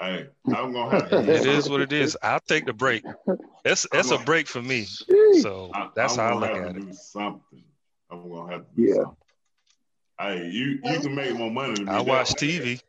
[0.00, 1.18] Hey, I'm gonna have to.
[1.18, 2.16] It is what it is.
[2.22, 3.04] I'll take the break.
[3.64, 4.84] It's it's a break for me.
[4.84, 5.42] Sheesh.
[5.42, 6.86] So I, that's I'm how I gonna look at it.
[6.86, 7.64] do something.
[8.08, 8.94] I'm gonna have to do Yeah.
[8.94, 9.16] something.
[10.20, 11.92] Hey, you you can make more money than me.
[11.92, 12.82] I watch that- TV.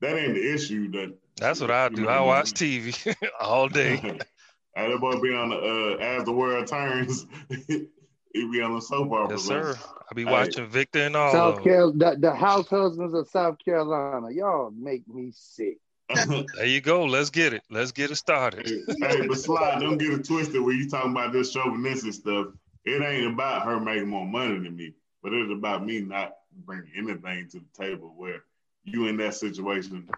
[0.00, 0.90] That ain't the issue.
[0.90, 2.08] That That's what I do.
[2.08, 2.52] I watch.
[2.52, 4.18] TV all day.
[4.74, 7.26] Hey, that boy be on the uh, as the world turns.
[7.68, 7.88] he
[8.32, 9.36] be on the soap opera.
[9.36, 9.78] Yes, sir.
[10.10, 10.70] I be watching hey.
[10.70, 11.30] Victor and all.
[11.30, 14.30] South Carolina, the, the house husbands of South Carolina.
[14.30, 15.76] Y'all make me sick.
[16.08, 17.04] there you go.
[17.04, 17.64] Let's get it.
[17.68, 18.66] Let's get it started.
[18.66, 22.46] hey, but slide, don't get it twisted when you talking about this chauvinistic stuff.
[22.86, 26.32] It ain't about her making more money than me, but it's about me not
[26.64, 28.42] bringing anything to the table where
[28.84, 30.08] you in that situation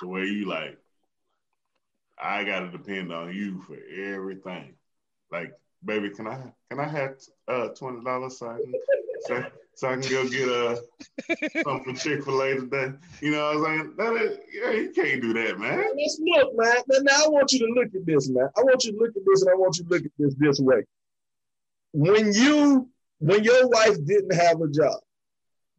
[0.00, 0.78] to where you like,
[2.18, 4.74] I gotta depend on you for everything.
[5.30, 5.52] Like,
[5.84, 7.14] baby, can I can I have
[7.48, 8.72] uh twenty dollars so I can
[9.22, 10.76] so, so I can go get uh
[11.62, 12.92] something Chick Fil A today?
[13.20, 13.94] You know what I'm saying?
[13.96, 15.84] That is, yeah, you can't do that, man.
[15.96, 16.76] Let's look, man.
[17.02, 18.48] Now I want you to look at this, man.
[18.56, 20.34] I want you to look at this, and I want you to look at this
[20.38, 20.84] this way.
[21.92, 25.00] When you when your wife didn't have a job,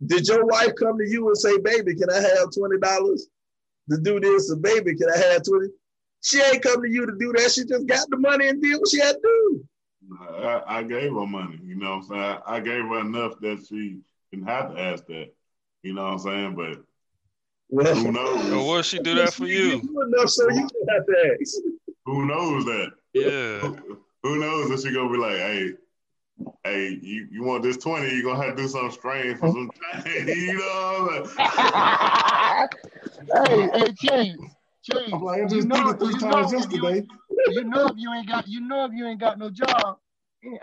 [0.06, 3.28] did your wife come to you and say, "Baby, can I have twenty dollars
[3.90, 5.70] to do this?" Or "Baby, can I have 20
[6.24, 7.52] she ain't come to you to do that.
[7.52, 9.66] She just got the money and did what she had to do.
[10.20, 11.60] I, I gave her money.
[11.62, 12.22] You know what I'm saying?
[12.22, 14.00] I, I gave her enough that she
[14.32, 15.34] didn't have to ask that.
[15.84, 16.56] You know what I'm saying?
[16.56, 16.84] But
[17.70, 18.52] well, who knows?
[18.52, 19.74] Well, what she do that for you?
[19.74, 21.56] Enough so you can have to ask.
[22.06, 22.92] Who knows that?
[23.14, 23.60] Yeah.
[23.60, 25.74] Who, who knows that she gonna be like, hey,
[26.64, 29.70] hey, you, you want this 20, you're gonna have to do something strange for some
[30.04, 30.30] change.
[30.38, 31.28] you know
[33.46, 34.40] hey, hey, James.
[34.84, 37.08] James, I'm like, I just you know, three times yesterday.
[37.30, 39.98] You, you know if you ain't got you know if you ain't got no job,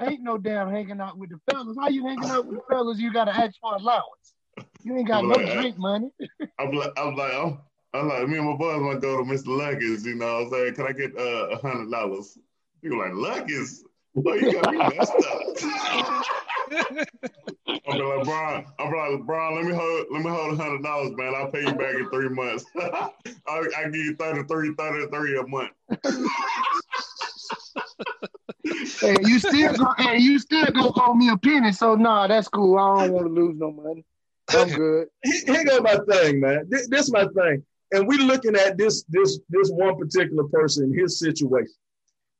[0.01, 1.77] ain't no damn hanging out with the fellas.
[1.81, 2.99] How you hanging out with the fellas?
[2.99, 4.35] You gotta ask for allowance.
[4.83, 6.11] You ain't got I'm no like, drink money.
[6.59, 7.59] I'm like, I'm like, I'm,
[7.95, 9.57] I'm like, me and my boys want to go to Mr.
[9.57, 10.75] Lucky's, you know what I'm saying?
[10.75, 12.39] Can I get uh, a uh, hundred dollars?
[12.83, 13.85] People like, Lucky's?
[14.15, 16.27] Boy, you got me messed up.
[17.87, 20.83] I'm be like, Brian, I'm like, Brian, let me hold, let me hold a hundred
[20.83, 21.35] dollars, man.
[21.37, 22.65] I'll pay you back in three months.
[22.77, 23.11] I,
[23.49, 25.71] I give you 33, 33 a month.
[29.01, 32.49] hey, you still go, hey, you still go owe me a penny, so nah, that's
[32.49, 32.79] cool.
[32.79, 34.05] I don't want to lose no money.
[34.51, 35.09] I'm good.
[35.25, 36.67] Here go my thing, man.
[36.69, 37.65] This, this is my thing.
[37.93, 41.75] And we looking at this this this one particular person, his situation.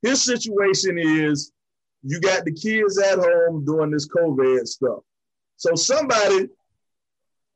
[0.01, 1.51] His situation is
[2.03, 4.99] you got the kids at home doing this COVID stuff.
[5.57, 6.47] So somebody,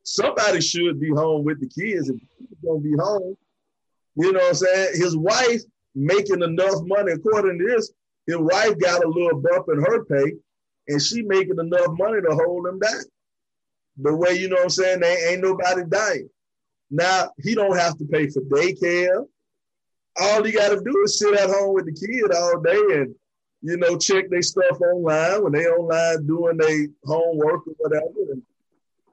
[0.03, 3.36] somebody should be home with the kids if he's gonna be home.
[4.15, 4.89] You know what I'm saying?
[4.93, 5.62] His wife
[5.95, 7.91] making enough money, according to this,
[8.27, 10.34] his wife got a little bump in her pay,
[10.88, 13.05] and she making enough money to hold him back.
[13.97, 16.29] The way you know what I'm saying, there ain't nobody dying.
[16.91, 19.25] Now he don't have to pay for daycare.
[20.17, 23.15] All he got to do is sit at home with the kid all day and
[23.65, 28.32] you know, check their stuff online when they online doing their homework or whatever.
[28.32, 28.43] And,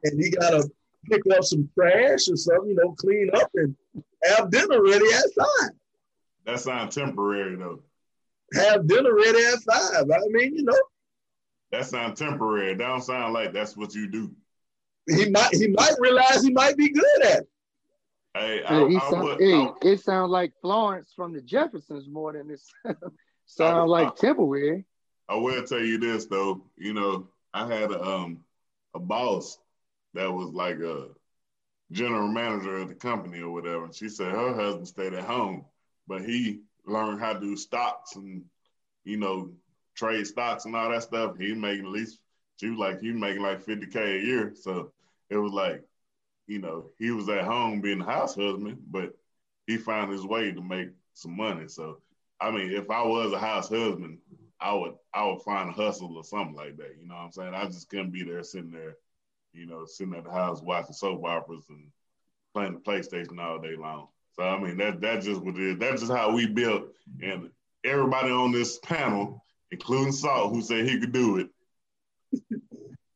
[0.04, 0.70] and he got to
[1.10, 3.74] pick up some trash or something, you know, clean up and
[4.24, 5.70] have dinner ready at five.
[6.44, 7.80] That sounds temporary though.
[8.54, 10.10] Have dinner ready at five.
[10.10, 10.78] I mean, you know.
[11.70, 12.74] That sounds temporary.
[12.74, 14.32] That don't sound like that's what you do.
[15.08, 17.48] He might he might realize he might be good at it.
[18.34, 22.48] Hey, I, I sound, would, hey it sounds like Florence from the Jeffersons more than
[22.48, 22.70] this.
[23.54, 24.86] Sound like temporary.
[25.28, 26.62] I will tell you this though.
[26.76, 28.44] You know, I had a um
[28.94, 29.58] a boss
[30.14, 31.08] that was like a
[31.90, 33.84] general manager of the company or whatever.
[33.84, 35.66] And she said her husband stayed at home,
[36.06, 38.42] but he learned how to do stocks and
[39.04, 39.50] you know
[39.94, 41.36] trade stocks and all that stuff.
[41.36, 42.20] He making at least
[42.58, 44.54] she was like he making like 50k a year.
[44.54, 44.92] So
[45.28, 45.82] it was like,
[46.46, 49.14] you know, he was at home being a house husband, but
[49.66, 51.68] he found his way to make some money.
[51.68, 51.98] So
[52.42, 54.18] I mean, if I was a house husband,
[54.60, 56.96] I would I would find a hustle or something like that.
[57.00, 57.54] You know what I'm saying?
[57.54, 58.96] I just couldn't be there sitting there,
[59.52, 61.88] you know, sitting at the house watching soap operas and
[62.52, 64.08] playing the PlayStation all day long.
[64.34, 65.78] So I mean that that's just what it is.
[65.78, 66.88] That's just how we built.
[67.22, 67.50] And
[67.84, 71.48] everybody on this panel, including Salt, who said he could do it.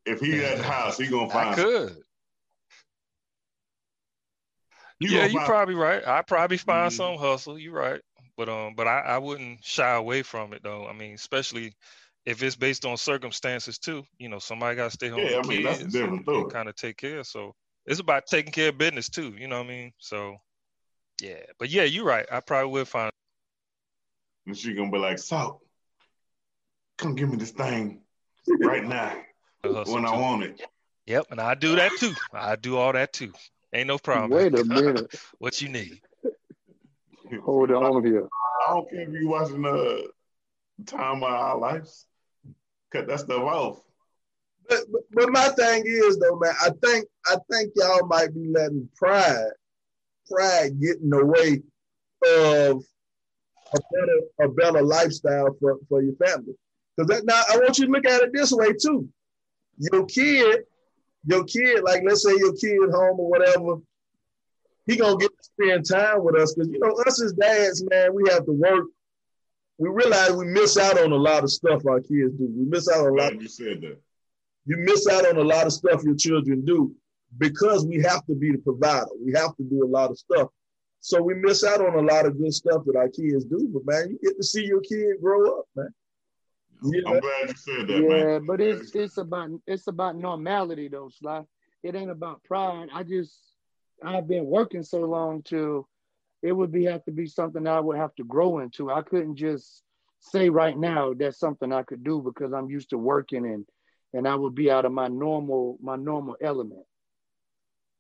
[0.05, 1.49] if he at the house, he gonna find.
[1.49, 1.97] I could.
[5.01, 6.07] yeah, you're probably right.
[6.07, 6.97] I probably find mm-hmm.
[6.97, 7.59] some hustle.
[7.59, 8.01] You're right.
[8.37, 10.87] But um, but I, I wouldn't shy away from it though.
[10.87, 11.75] I mean, especially
[12.27, 14.05] if it's based on circumstances too.
[14.19, 16.53] You know, somebody got to stay home yeah, I mean, kids that's different and, and
[16.53, 17.25] kind of take care.
[17.25, 17.55] So
[17.87, 19.35] it's about taking care of business too.
[19.39, 19.93] You know what I mean?
[19.99, 20.37] So
[21.23, 22.27] yeah, but yeah, you're right.
[22.31, 23.11] I probably would find.
[24.47, 25.63] And she gonna be like, "So,
[26.99, 28.03] come give me this thing
[28.61, 29.17] right now
[29.63, 30.63] when I want it."
[31.07, 32.13] Yep, and I do that too.
[32.33, 33.33] I do all that too.
[33.73, 34.33] Ain't no problem.
[34.39, 35.15] Wait a minute.
[35.39, 36.01] what you need?
[37.45, 38.29] Hold on here.
[38.67, 40.09] I don't care if you watching the
[40.87, 42.07] time of our lives.
[42.93, 43.81] Cut that stuff off.
[44.69, 48.49] But, but, but my thing is though, man, I think I think y'all might be
[48.49, 49.51] letting pride,
[50.31, 51.63] pride get in the way
[52.27, 52.83] of
[53.75, 56.55] a better a better lifestyle for, for your family.
[56.97, 59.09] Because that now I want you to look at it this way too.
[59.79, 60.61] Your kid,
[61.27, 63.77] your kid, like let's say your kid home or whatever,
[64.87, 68.15] he gonna get to spend time with us because you know us as dads, man,
[68.15, 68.87] we have to work.
[69.79, 72.49] We realize we miss out on a lot of stuff our kids do.
[72.57, 73.33] We miss out on a lot.
[73.33, 73.99] Glad you said that.
[74.65, 76.95] You miss out on a lot of stuff your children do
[77.39, 79.07] because we have to be the provider.
[79.25, 80.49] We have to do a lot of stuff.
[81.01, 83.69] So we miss out on a lot of good stuff that our kids do.
[83.73, 85.95] But man, you get to see your kid grow up, man.
[86.83, 87.01] Yeah.
[87.07, 88.47] I'm glad you said that, yeah, man.
[88.47, 91.43] but it's it's about it's about normality though, Sly.
[91.83, 92.89] It ain't about pride.
[92.93, 93.39] I just
[94.05, 95.87] I've been working so long to
[96.43, 98.91] it would be have to be something I would have to grow into.
[98.91, 99.83] I couldn't just
[100.21, 103.65] say right now that's something I could do because I'm used to working and
[104.13, 106.85] and I would be out of my normal my normal element.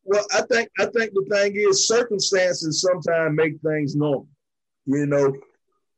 [0.04, 4.28] Well, I think I think the thing is circumstances sometimes make things normal.
[4.87, 5.35] You know,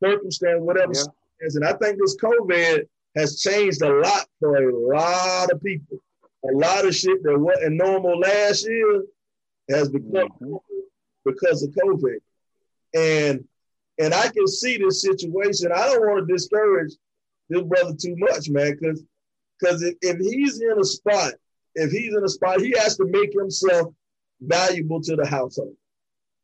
[0.03, 1.03] circumstance, whatever Yeah.
[1.03, 1.55] circumstance.
[1.55, 5.99] And I think this COVID has changed a lot for a lot of people.
[6.51, 9.03] A lot of shit that wasn't normal last year
[9.69, 10.59] has become Mhm.
[11.25, 12.19] because of COVID.
[12.93, 13.47] And
[14.01, 15.71] and I can see this situation.
[15.73, 16.93] I don't want to discourage
[17.49, 19.03] this brother too much, man, because
[19.59, 21.33] because if, if he's in a spot,
[21.75, 23.93] if he's in a spot, he has to make himself
[24.39, 25.75] valuable to the household.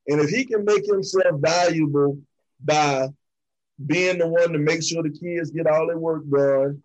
[0.07, 2.19] And if he can make himself valuable
[2.63, 3.07] by
[3.85, 6.83] being the one to make sure the kids get all their work done,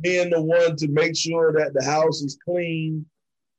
[0.00, 3.06] being the one to make sure that the house is clean,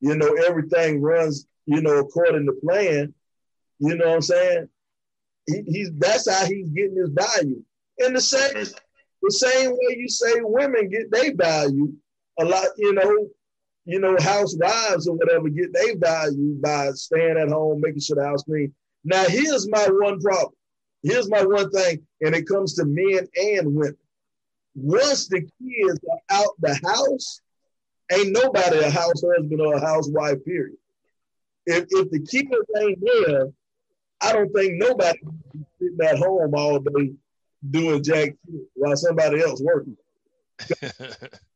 [0.02, 3.14] you know, everything runs, you know, according to plan,
[3.80, 4.70] you know what I'm saying?
[5.46, 7.64] He, he's that's how he's getting his value.
[8.00, 8.66] And the same
[9.22, 11.94] the same way you say women get their value,
[12.40, 13.28] a lot, you know,
[13.86, 18.26] you know, housewives or whatever get their value by staying at home, making sure the
[18.26, 18.74] house clean.
[19.04, 20.54] Now, here's my one problem.
[21.02, 23.98] Here's my one thing, and it comes to men and women.
[24.76, 27.42] Once the kids are out the house,
[28.12, 30.78] ain't nobody a house husband or a housewife, period.
[31.66, 33.48] If, if the kids ain't there,
[34.22, 35.20] I don't think nobody
[35.80, 37.14] sitting at home all day
[37.70, 38.36] doing jack
[38.74, 39.98] while somebody else working.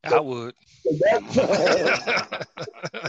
[0.03, 0.53] I would.
[0.83, 2.45] So that's,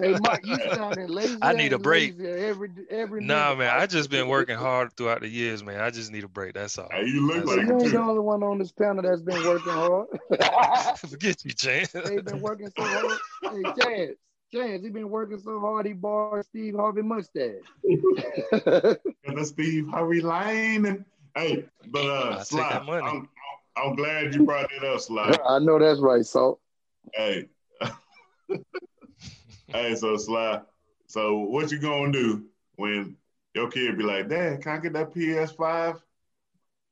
[0.01, 1.39] Hey Mike, you sounding lazy.
[1.43, 2.19] I need a break.
[2.19, 3.59] lazy Every every nah, minute.
[3.59, 5.81] man, I just been working hard throughout the years, man.
[5.81, 6.55] I just need a break.
[6.55, 6.89] That's all.
[6.91, 9.45] Hey, you look That's like You ain't the only one on this panel that's been
[9.45, 10.09] working hard.
[10.99, 11.93] Forget you, Chance.
[11.93, 13.19] They've been working so hard.
[13.43, 14.17] Hey, Chance,
[14.53, 17.63] Chance, he been working so hard he borrowed Steve Harvey mustache.
[19.25, 20.87] And the Steve Harvey Lane.
[20.87, 23.07] And, hey, but uh, I'll take Sly, that money.
[23.07, 23.29] I'm,
[23.77, 25.37] I'm glad you brought it up, Sly.
[25.47, 26.61] I know that's right, Salt.
[27.13, 27.49] Hey.
[29.69, 30.63] hey, so Sly,
[31.07, 32.45] so what you gonna do
[32.77, 33.17] when
[33.55, 36.01] your kid be like, Dad, can I get that PS5?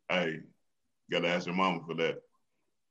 [0.08, 0.40] Hey,
[1.10, 2.20] gotta ask your mama for that.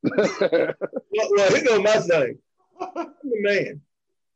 [1.12, 2.38] well, well, here goes my thing.
[2.80, 3.80] I'm the man.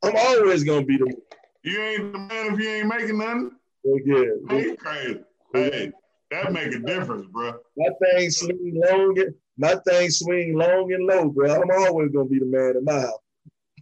[0.03, 1.15] I'm always gonna be the one.
[1.63, 3.51] You ain't the man if you ain't making nothing.
[3.83, 4.23] Yeah.
[4.49, 5.19] Hey, crazy.
[5.53, 5.91] Hey,
[6.31, 7.53] that make a difference, bro.
[7.77, 11.61] My thing swing long and my thing swing long and low, bro.
[11.61, 13.19] I'm always gonna be the man in my house.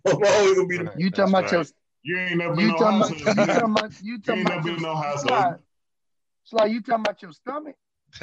[0.07, 0.97] I'm always gonna be the Right.
[0.97, 1.73] You talking about your Right.
[2.03, 4.47] You ain't never been you no talking house about you talking about you You ain't
[4.47, 5.63] never been your no house Sly, husband.
[6.43, 7.75] Sly, you talking about your stomach?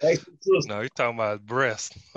[0.00, 0.16] hey,
[0.68, 1.96] no, you talking about breast.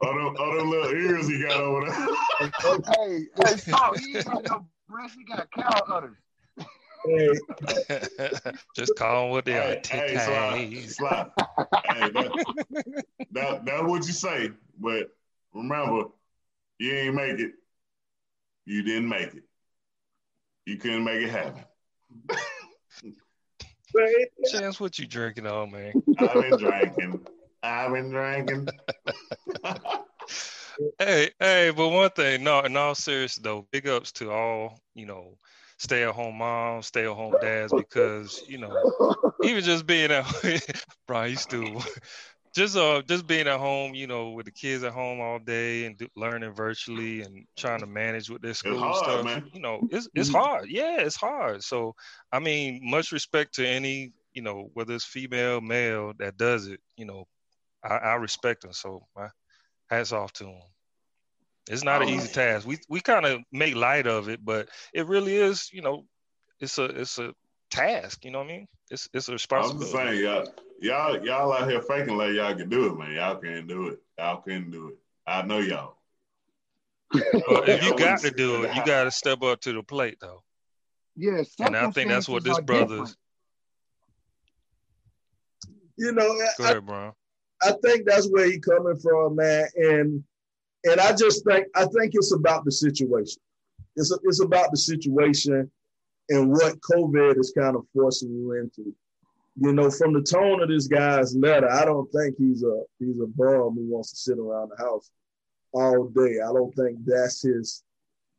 [0.00, 2.50] All them, all them little ears he got over there.
[2.96, 6.16] hey, hey, Salt, he ain't got no breast, he got cow udders.
[7.04, 7.28] Hey,
[8.76, 9.76] Just call him what they are.
[9.88, 11.34] Hey, hey, Sly, Titties.
[11.86, 14.50] Hey, that, that, that's what you say.
[14.78, 15.10] But
[15.52, 16.04] remember,
[16.78, 17.52] you ain't make it.
[18.66, 19.44] You didn't make it.
[20.66, 21.64] You couldn't make it happen.
[23.96, 25.94] hey, Chance, what you drinking on, man?
[26.18, 27.26] I've been drinking.
[27.62, 28.68] I've been drinking.
[30.98, 35.06] Hey, hey, but one thing, no, in all seriousness though, big ups to all, you
[35.06, 35.36] know,
[35.78, 38.72] stay at home moms, stay at home dads, because, you know,
[39.42, 40.24] even just being at
[41.08, 41.82] Brian, you still
[42.54, 45.84] just uh just being at home, you know, with the kids at home all day
[45.84, 49.24] and do, learning virtually and trying to manage with their school hard, stuff.
[49.24, 49.50] man.
[49.52, 50.66] You know, it's it's hard.
[50.68, 51.62] Yeah, it's hard.
[51.64, 51.94] So
[52.32, 56.80] I mean, much respect to any, you know, whether it's female, male that does it,
[56.96, 57.26] you know,
[57.82, 58.72] I, I respect them.
[58.72, 59.28] So my
[59.90, 60.60] hats off to them.
[61.70, 62.66] It's not an Oh, easy task.
[62.66, 66.04] We we kind of make light of it, but it really is, you know,
[66.60, 67.32] it's a it's a
[67.70, 68.24] task.
[68.24, 68.66] You know what I mean?
[68.90, 70.22] It's it's a I'm just responsibility.
[70.22, 70.46] saying, y'all,
[70.80, 73.12] y'all, y'all out here faking like y'all can do it, man.
[73.12, 74.00] Y'all can't do it.
[74.18, 74.94] Y'all can't do it.
[75.26, 75.96] I know y'all.
[77.48, 80.18] But if you got to do it, you got to step up to the plate,
[80.20, 80.42] though.
[81.16, 83.16] yeah, And I think that's what this circumstances are brother's.
[85.96, 87.14] you know, Go ahead, bro.
[87.62, 89.66] I think that's where he coming from, man.
[89.76, 90.24] And
[90.84, 93.40] and I just think I think it's about the situation.
[93.96, 95.70] It's a, it's about the situation
[96.28, 98.94] and what COVID is kind of forcing you into.
[99.60, 103.20] You know, from the tone of this guy's letter, I don't think he's a he's
[103.20, 105.10] a bum who wants to sit around the house
[105.72, 106.36] all day.
[106.40, 107.82] I don't think that's his.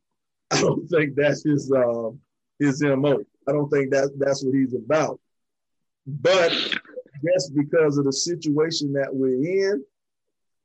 [0.50, 2.10] I don't think that's his uh,
[2.58, 3.22] his mo.
[3.46, 5.20] I don't think that that's what he's about.
[6.06, 6.52] But
[7.24, 9.84] guess because of the situation that we're in,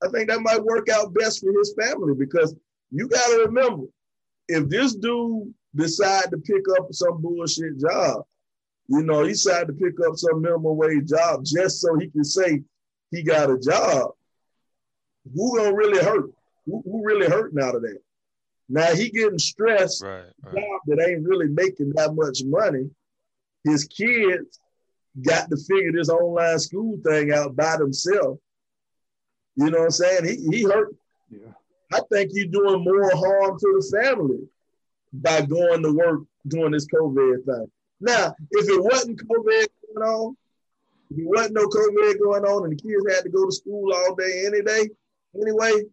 [0.03, 2.56] I think that might work out best for his family because
[2.91, 3.84] you got to remember,
[4.47, 8.24] if this dude decide to pick up some bullshit job,
[8.88, 12.24] you know, he decided to pick up some minimum wage job just so he can
[12.24, 12.62] say
[13.12, 14.12] he got a job.
[15.34, 16.32] Who gonna really hurt?
[16.66, 17.99] Who, who really hurting out of that?
[18.70, 20.03] Now he getting stressed.
[20.03, 20.56] Right, right.
[20.56, 22.89] Job that ain't really making that much money.
[23.64, 24.60] His kids
[25.22, 28.39] got to figure this online school thing out by themselves.
[29.55, 30.26] You know what I'm saying?
[30.26, 30.95] He he hurt.
[31.30, 31.51] Yeah.
[31.93, 34.47] I think he's doing more harm to the family
[35.13, 37.72] by going to work doing this COVID thing.
[38.01, 40.38] Now, if it wasn't COVID going on,
[41.11, 43.93] if it wasn't no COVID going on and the kids had to go to school
[43.93, 44.89] all day, any day,
[45.39, 45.84] anyway,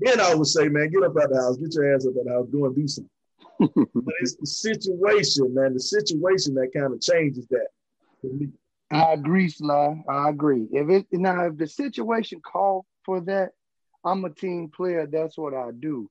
[0.00, 2.14] then I would say, man, get up out of the house, get your ass up
[2.14, 3.10] out of the house, go and do something.
[3.94, 7.68] but it's the situation, man, the situation that kind of changes that.
[8.90, 10.02] I agree, Sly.
[10.08, 10.66] I agree.
[10.72, 13.50] If it now if the situation called for that,
[14.04, 15.06] I'm a team player.
[15.06, 16.10] That's what I do.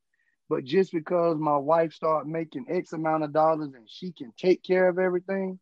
[0.50, 4.64] But just because my wife start making X amount of dollars and she can take
[4.64, 5.60] care of everything,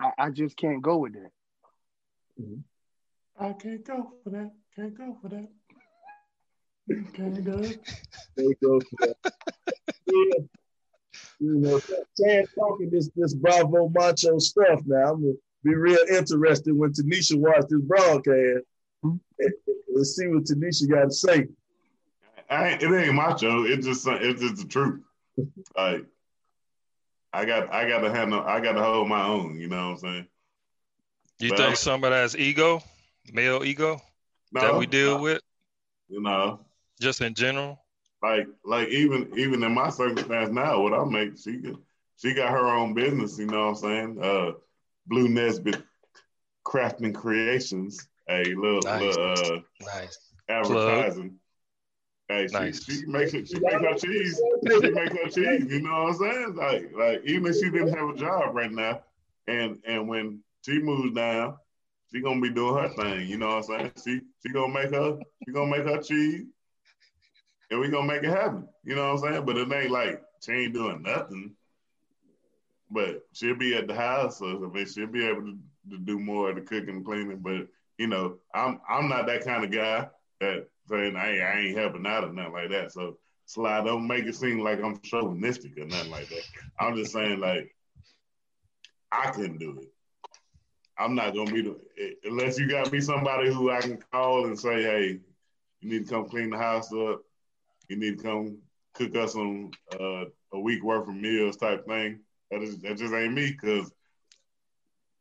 [0.00, 1.30] I, I just can't go with that.
[2.40, 3.44] Mm-hmm.
[3.44, 4.52] I can't go for that.
[4.76, 5.48] Can't go for that.
[7.14, 7.84] Can't do it.
[8.38, 9.32] Can't go for that.
[10.06, 10.44] yeah.
[11.40, 11.80] You know,
[12.14, 15.12] Sam talking this this Bravo Macho stuff now.
[15.12, 15.34] I'm gonna
[15.64, 18.64] be real interested when Tanisha watch this broadcast.
[19.04, 19.16] Mm-hmm.
[19.94, 21.48] Let's see what Tanisha got to say.
[22.50, 23.64] I ain't, it ain't macho.
[23.64, 25.02] It's just it's just the truth.
[25.76, 26.04] like
[27.32, 29.58] I got I got to handle I got to hold my own.
[29.60, 30.26] You know what I'm saying?
[31.40, 32.82] You but think I, some of that's ego,
[33.32, 34.00] male ego
[34.52, 35.42] no, that we deal no, with?
[36.08, 36.60] You know,
[37.00, 37.84] just in general.
[38.22, 41.60] Like like even even in my circumstance now, what I make she
[42.16, 43.38] she got her own business.
[43.38, 44.18] You know what I'm saying?
[44.20, 44.52] Uh,
[45.08, 45.82] Blue Nesbitt
[46.66, 49.00] Crafting Creations, a little, nice.
[49.00, 49.60] little uh,
[49.94, 50.18] nice.
[50.48, 51.30] advertising.
[51.30, 51.38] Plug.
[52.28, 52.84] Hey, nice.
[52.84, 53.48] she, she makes it.
[53.48, 54.40] She makes her cheese.
[54.66, 55.72] She makes her cheese.
[55.72, 56.54] You know what I'm saying?
[56.56, 59.00] Like, like even if she didn't have a job right now,
[59.46, 61.56] and and when she moves down,
[62.12, 63.26] she gonna be doing her thing.
[63.28, 63.92] You know what I'm saying?
[64.04, 66.44] She she gonna make her she gonna make her cheese,
[67.70, 68.68] and we gonna make it happen.
[68.84, 69.46] You know what I'm saying?
[69.46, 71.54] But it ain't like she ain't doing nothing.
[72.90, 75.58] But she'll be at the house, so I mean, she'll be able to,
[75.90, 77.38] to do more of the cooking and cleaning.
[77.38, 77.68] But
[77.98, 80.08] you know, I'm I'm not that kind of guy
[80.40, 82.92] that saying I, I ain't helping out or nothing like that.
[82.92, 86.42] So Sly, don't make it seem like I'm chauvinistic or nothing like that.
[86.78, 87.74] I'm just saying like
[89.12, 89.88] I couldn't do it.
[90.98, 91.76] I'm not gonna be the
[92.24, 95.20] unless you got me somebody who I can call and say, hey,
[95.80, 97.22] you need to come clean the house up.
[97.88, 98.58] You need to come
[98.94, 102.20] cook us some uh, a week worth of meals type thing.
[102.50, 103.90] That is that just ain't me because.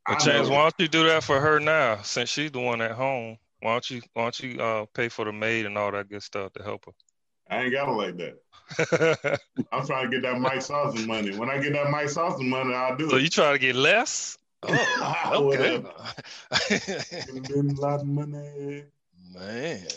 [0.08, 2.92] But James, why don't you do that for her now, since she's the one at
[2.92, 3.38] home?
[3.60, 6.24] Why don't you why don't you uh, pay for the maid and all that good
[6.24, 6.92] stuff to help her?
[7.50, 9.40] I ain't got it like that.
[9.72, 11.36] I'm trying to get that Mike Sauce money.
[11.36, 13.20] When I get that Mike Sauce money, I'll do so it.
[13.20, 14.38] So you trying to get less?
[14.70, 15.84] Oh, okay.
[17.48, 18.84] been a lot of money.
[19.34, 19.88] Man.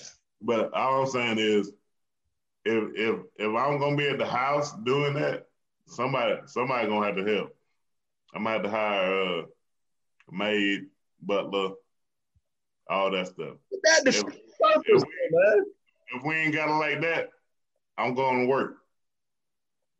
[0.42, 1.72] But all I'm saying is
[2.64, 5.46] if if if I'm gonna be at the house doing that,
[5.90, 7.54] somebody somebody gonna have to help.
[8.34, 9.44] I'm gonna have to hire a
[10.30, 10.86] maid,
[11.20, 11.74] butler,
[12.88, 13.56] all that stuff.
[13.82, 15.64] That if, purpose, if, we, man.
[16.14, 17.30] if we ain't got it like that,
[17.98, 18.76] I'm going to work.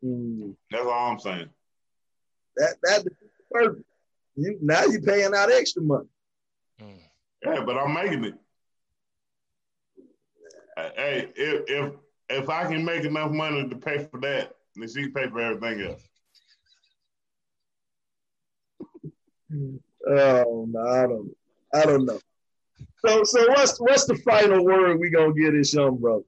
[0.05, 0.55] Mm.
[0.71, 1.49] That's all I'm saying.
[2.57, 3.07] That that
[3.51, 3.83] purpose.
[4.37, 6.09] You now you paying out extra money.
[6.81, 6.99] Mm.
[7.45, 8.35] Yeah, but I'm making it.
[10.77, 11.93] Hey, if if
[12.31, 15.41] if I can make enough money to pay for that, then she can pay for
[15.41, 16.03] everything else.
[20.07, 21.37] Oh no, I don't
[21.75, 22.21] I don't know.
[23.07, 26.25] So, so what's what's the final word we gonna get this young brother?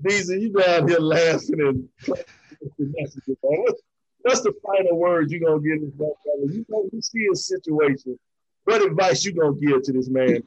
[0.00, 2.34] Beezy, you down here laughing and what's,
[4.22, 6.52] what's the final word you gonna give this young brother?
[6.52, 8.18] You know, you see his situation.
[8.64, 10.42] What advice you gonna give to this man?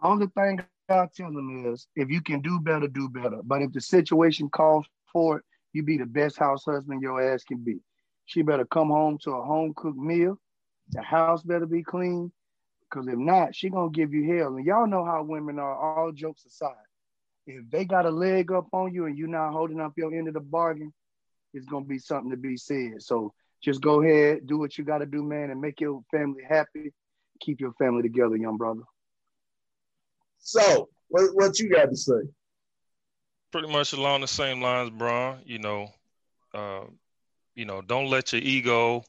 [0.00, 0.60] Only thing
[0.90, 3.40] I tell them is, if you can do better, do better.
[3.44, 7.44] But if the situation calls for it, you be the best house husband your ass
[7.44, 7.78] can be.
[8.26, 10.38] She better come home to a home cooked meal
[10.90, 12.32] The house better be clean.
[12.90, 14.56] Cause if not, she gonna give you hell.
[14.56, 16.70] And y'all know how women are, all jokes aside.
[17.46, 20.28] If they got a leg up on you and you're not holding up your end
[20.28, 20.92] of the bargain,
[21.52, 23.02] it's gonna be something to be said.
[23.02, 23.32] So
[23.62, 26.92] just go ahead, do what you gotta do, man, and make your family happy.
[27.40, 28.82] Keep your family together, young brother.
[30.38, 32.20] So, what, what you got to say?
[33.50, 35.40] Pretty much along the same lines, Bron.
[35.44, 35.88] You know,
[36.54, 36.84] uh,
[37.54, 39.04] you know, don't let your ego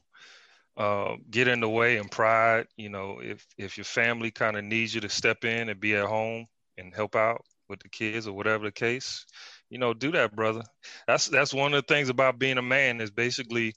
[0.76, 2.66] uh, get in the way and pride.
[2.76, 5.94] You know, if if your family kind of needs you to step in and be
[5.94, 6.46] at home
[6.78, 9.26] and help out with the kids or whatever the case,
[9.68, 10.62] you know, do that, brother.
[11.06, 13.74] That's that's one of the things about being a man is basically,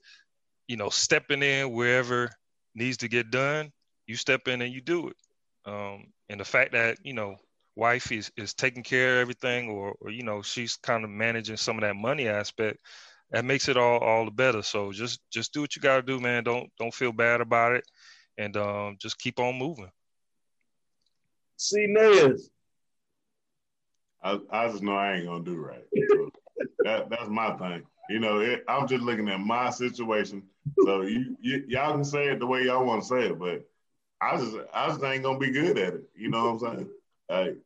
[0.68, 2.32] you know, stepping in wherever
[2.74, 3.72] needs to get done.
[4.08, 5.16] You step in and you do it.
[5.66, 7.36] Um, and the fact that you know
[7.76, 11.58] wife is is taking care of everything or, or you know she's kind of managing
[11.58, 12.80] some of that money aspect
[13.32, 14.62] that makes it all all the better.
[14.62, 16.44] So just just do what you got to do man.
[16.44, 17.84] Don't don't feel bad about it.
[18.38, 19.92] And um, just keep on moving.
[21.58, 22.50] See Nez.
[24.24, 25.84] I, I just know I ain't gonna do right.
[26.10, 26.30] So
[26.80, 27.84] that, that's my thing.
[28.10, 30.44] You know it, i'm just looking at my situation.
[30.84, 33.68] So you, you y'all can say it the way y'all want to say it but
[34.24, 36.90] i just i just ain't gonna be good at it you know what i'm saying
[37.30, 37.58] like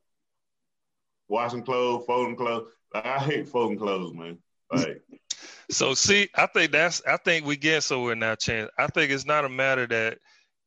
[1.28, 2.68] washing clothes, folding clothes.
[2.94, 4.38] Like, I hate folding clothes, man.
[4.72, 5.02] Like
[5.70, 8.70] so see, I think that's I think we get somewhere now, Chance.
[8.78, 10.18] I think it's not a matter that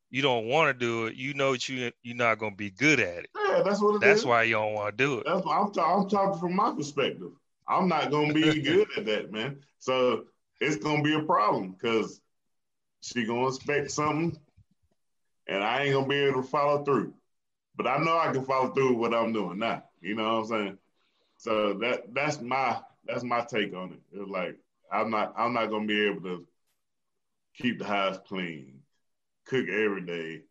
[0.09, 1.15] you don't want to do it.
[1.15, 3.29] You know you you're not gonna be good at it.
[3.35, 4.25] Yeah, that's what it that's is.
[4.25, 5.25] why you don't want to do it.
[5.25, 7.31] That's what I'm, ta- I'm talking from my perspective.
[7.67, 9.57] I'm not gonna be good at that, man.
[9.79, 10.25] So
[10.59, 12.21] it's gonna be a problem because
[13.01, 14.37] she gonna expect something,
[15.51, 17.13] and I ain't gonna be able to follow through.
[17.75, 19.83] But I know I can follow through with what I'm doing now.
[19.99, 20.77] You know what I'm saying?
[21.37, 24.01] So that that's my that's my take on it.
[24.13, 24.57] It's like
[24.91, 26.47] I'm not I'm not gonna be able to
[27.53, 28.79] keep the house clean,
[29.45, 30.43] cook every day,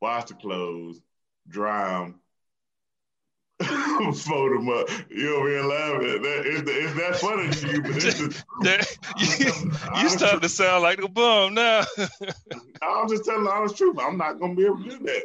[0.00, 1.00] wash the clothes,
[1.48, 2.20] dry them,
[4.14, 4.88] fold them up.
[5.10, 6.22] You over here laughing.
[6.22, 10.48] That, it's, it's that funny to you, but it's just, that, you, you starting to
[10.48, 11.84] sound like a bum now.
[12.82, 13.96] I'm just telling the honest truth.
[14.00, 15.22] I'm not gonna be able to do that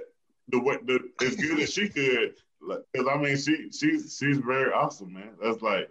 [0.50, 2.36] the way the as good as she could.
[2.62, 5.32] Because I mean, she she's she's very awesome, man.
[5.42, 5.90] That's like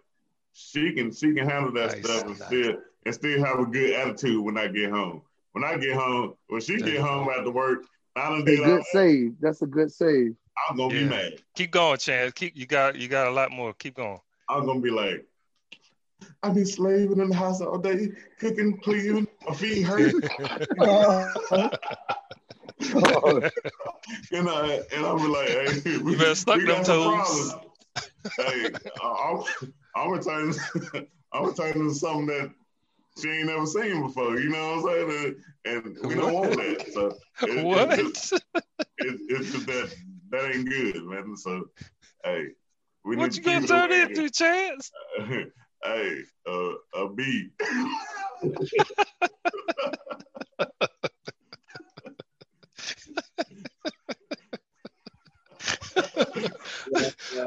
[0.53, 2.47] she can she can handle that nice, stuff and nice.
[2.47, 5.23] still and still have a good attitude when I get home.
[5.53, 7.85] When I get home, when she get home after work,
[8.15, 9.35] I don't do good save.
[9.41, 10.37] That's a good save.
[10.69, 11.01] I'm gonna yeah.
[11.01, 11.33] be mad.
[11.55, 12.33] Keep going, Chance.
[12.33, 13.73] Keep you got you got a lot more.
[13.75, 14.19] Keep going.
[14.49, 15.27] I'm gonna be like,
[16.43, 20.13] I've been slaving in the house all day, cooking, cleaning, my feet hurt.
[20.13, 20.21] you
[24.43, 27.55] know, and I'll be like, hey, we, you better stuck them toes.
[28.37, 28.71] hey,
[29.03, 29.43] I'm,
[29.97, 30.55] I'm returning,
[31.33, 32.51] I'm returning to something that
[33.21, 34.39] she ain't never seen before.
[34.39, 35.35] You know what I'm saying?
[35.67, 36.87] And, and we don't want that.
[36.93, 37.99] So it, what?
[37.99, 38.65] It's just, it,
[38.99, 39.93] it's just that
[40.31, 41.37] that ain't good, man.
[41.37, 41.65] So
[42.25, 42.49] hey,
[43.05, 44.91] we what you gonna turn into, Chance?
[45.85, 47.51] hey, uh, a B.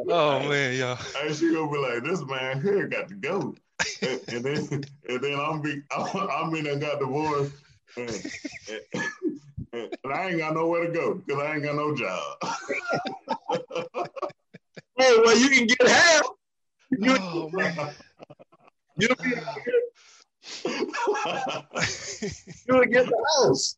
[0.09, 0.97] oh man, y'all.
[1.19, 3.55] And she gonna be like, "This man here got to go,"
[4.01, 7.53] and, and then and then I'm be I'm, I'm in and got divorced,
[7.97, 8.09] and,
[8.69, 9.03] and,
[9.74, 12.38] and, I ain't got nowhere to go because I ain't got no job.
[14.97, 16.24] hey, well, you can get half.
[16.91, 17.93] You, oh, man.
[18.97, 19.34] You'll be
[22.67, 23.78] you'll get the house.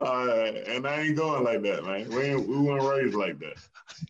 [0.00, 2.08] Uh, and I ain't going like that, man.
[2.10, 3.54] We ain't, we weren't raised like that.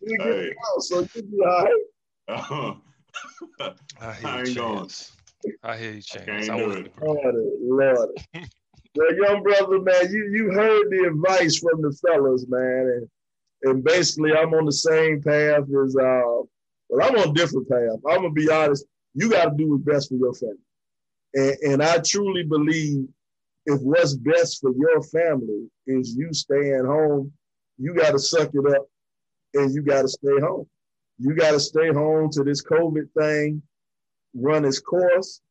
[0.01, 0.49] You get hey.
[0.49, 2.77] the house, so you be all right.
[3.59, 4.89] Uh, I, hear I ain't you, going.
[5.63, 6.49] I hear you, Chance.
[6.49, 6.93] I, I do it.
[7.01, 8.09] Lord, Lord.
[8.95, 12.61] well, young brother, man, you you heard the advice from the fellas, man,
[12.97, 13.09] and
[13.63, 16.43] and basically I'm on the same path as uh,
[16.89, 17.99] well, I'm on a different path.
[18.09, 18.85] I'm gonna be honest.
[19.13, 20.57] You got to do what's best for your family,
[21.33, 23.07] and, and I truly believe
[23.65, 27.31] if what's best for your family is you staying home,
[27.77, 28.85] you got to suck it up
[29.53, 30.67] and you got to stay home.
[31.17, 33.61] You got to stay home to this COVID thing
[34.35, 35.41] run its course,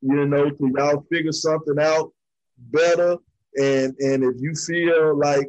[0.00, 2.12] you know, till y'all figure something out
[2.58, 3.16] better.
[3.56, 5.48] And and if you feel like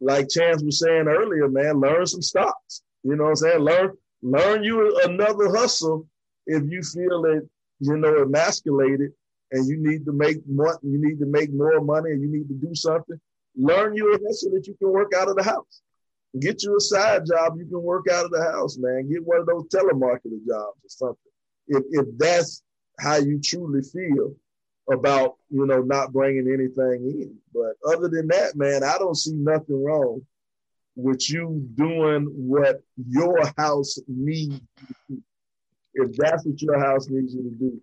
[0.00, 2.82] like Chance was saying earlier, man, learn some stocks.
[3.02, 3.58] You know what I'm saying?
[3.60, 6.06] Learn learn you another hustle
[6.46, 7.48] if you feel it,
[7.80, 9.12] you know, emasculated
[9.52, 12.48] and you need to make more, you need to make more money and you need
[12.48, 13.18] to do something.
[13.56, 15.82] Learn you a hustle that you can work out of the house.
[16.40, 19.08] Get you a side job you can work out of the house, man.
[19.08, 21.32] Get one of those telemarketing jobs or something.
[21.68, 22.62] If, if that's
[22.98, 24.34] how you truly feel,
[24.92, 27.36] about you know not bringing anything in.
[27.52, 30.22] But other than that, man, I don't see nothing wrong
[30.96, 34.60] with you doing what your house needs.
[35.94, 37.82] If that's what your house needs you to do,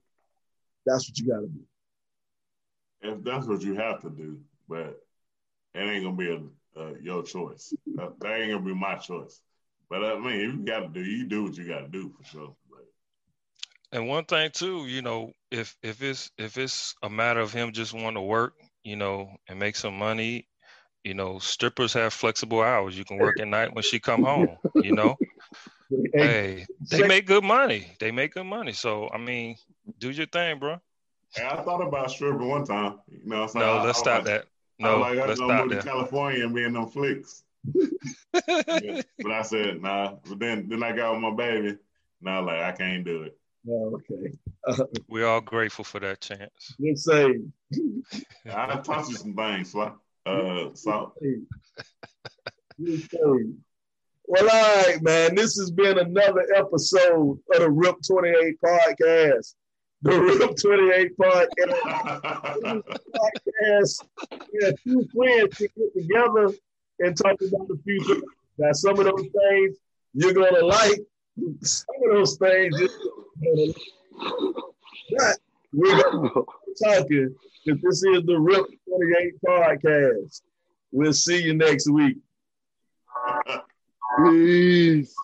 [0.85, 1.61] that's what you got to do.
[3.01, 5.01] If that's what you have to do, but
[5.73, 7.73] it ain't gonna be a, uh, your choice.
[7.95, 9.41] That, that, ain't gonna be my choice.
[9.89, 12.13] But I mean, if you got to do, you do what you got to do
[12.17, 12.55] for sure.
[13.91, 17.73] And one thing too, you know, if if it's if it's a matter of him
[17.73, 20.47] just wanting to work, you know, and make some money,
[21.03, 22.97] you know, strippers have flexible hours.
[22.97, 25.17] You can work at night when she come home, you know.
[26.13, 27.91] hey, they make good money.
[27.99, 28.71] They make good money.
[28.71, 29.57] So I mean,
[29.99, 30.77] do your thing, bro.
[31.33, 32.99] Hey, I thought about stripping one time.
[33.09, 34.45] You know, so no, I, let's I stop like, that.
[34.79, 37.43] No, like, let's stop move to California and be in them flicks.
[37.73, 39.01] yeah.
[39.19, 40.15] But I said, nah.
[40.27, 41.77] But then, then I got with my baby.
[42.21, 43.37] Now, like, I can't do it.
[43.69, 44.33] Oh, okay.
[44.67, 46.75] Uh, We're all grateful for that chance.
[46.81, 47.41] Good save.
[48.51, 49.91] I taught you some things, Sly.
[50.25, 51.13] Uh, so.
[51.21, 51.47] Good
[53.09, 53.53] save.
[54.25, 55.35] Well, all right, man.
[55.35, 59.55] This has been another episode of the RIP 28 podcast.
[60.01, 61.73] The RIP 28 podcast.
[63.13, 64.05] podcast.
[64.53, 66.53] Yeah, two friends to get together
[66.99, 68.21] and talk about the future.
[68.57, 69.77] Now, some of those things
[70.13, 70.99] you're going to like,
[71.61, 72.79] some of those things
[75.17, 75.37] but
[75.73, 76.01] we're
[76.83, 77.35] talking
[77.65, 80.41] because this is the RIP 28 podcast.
[80.91, 82.17] We'll see you next week.
[84.25, 85.15] Peace.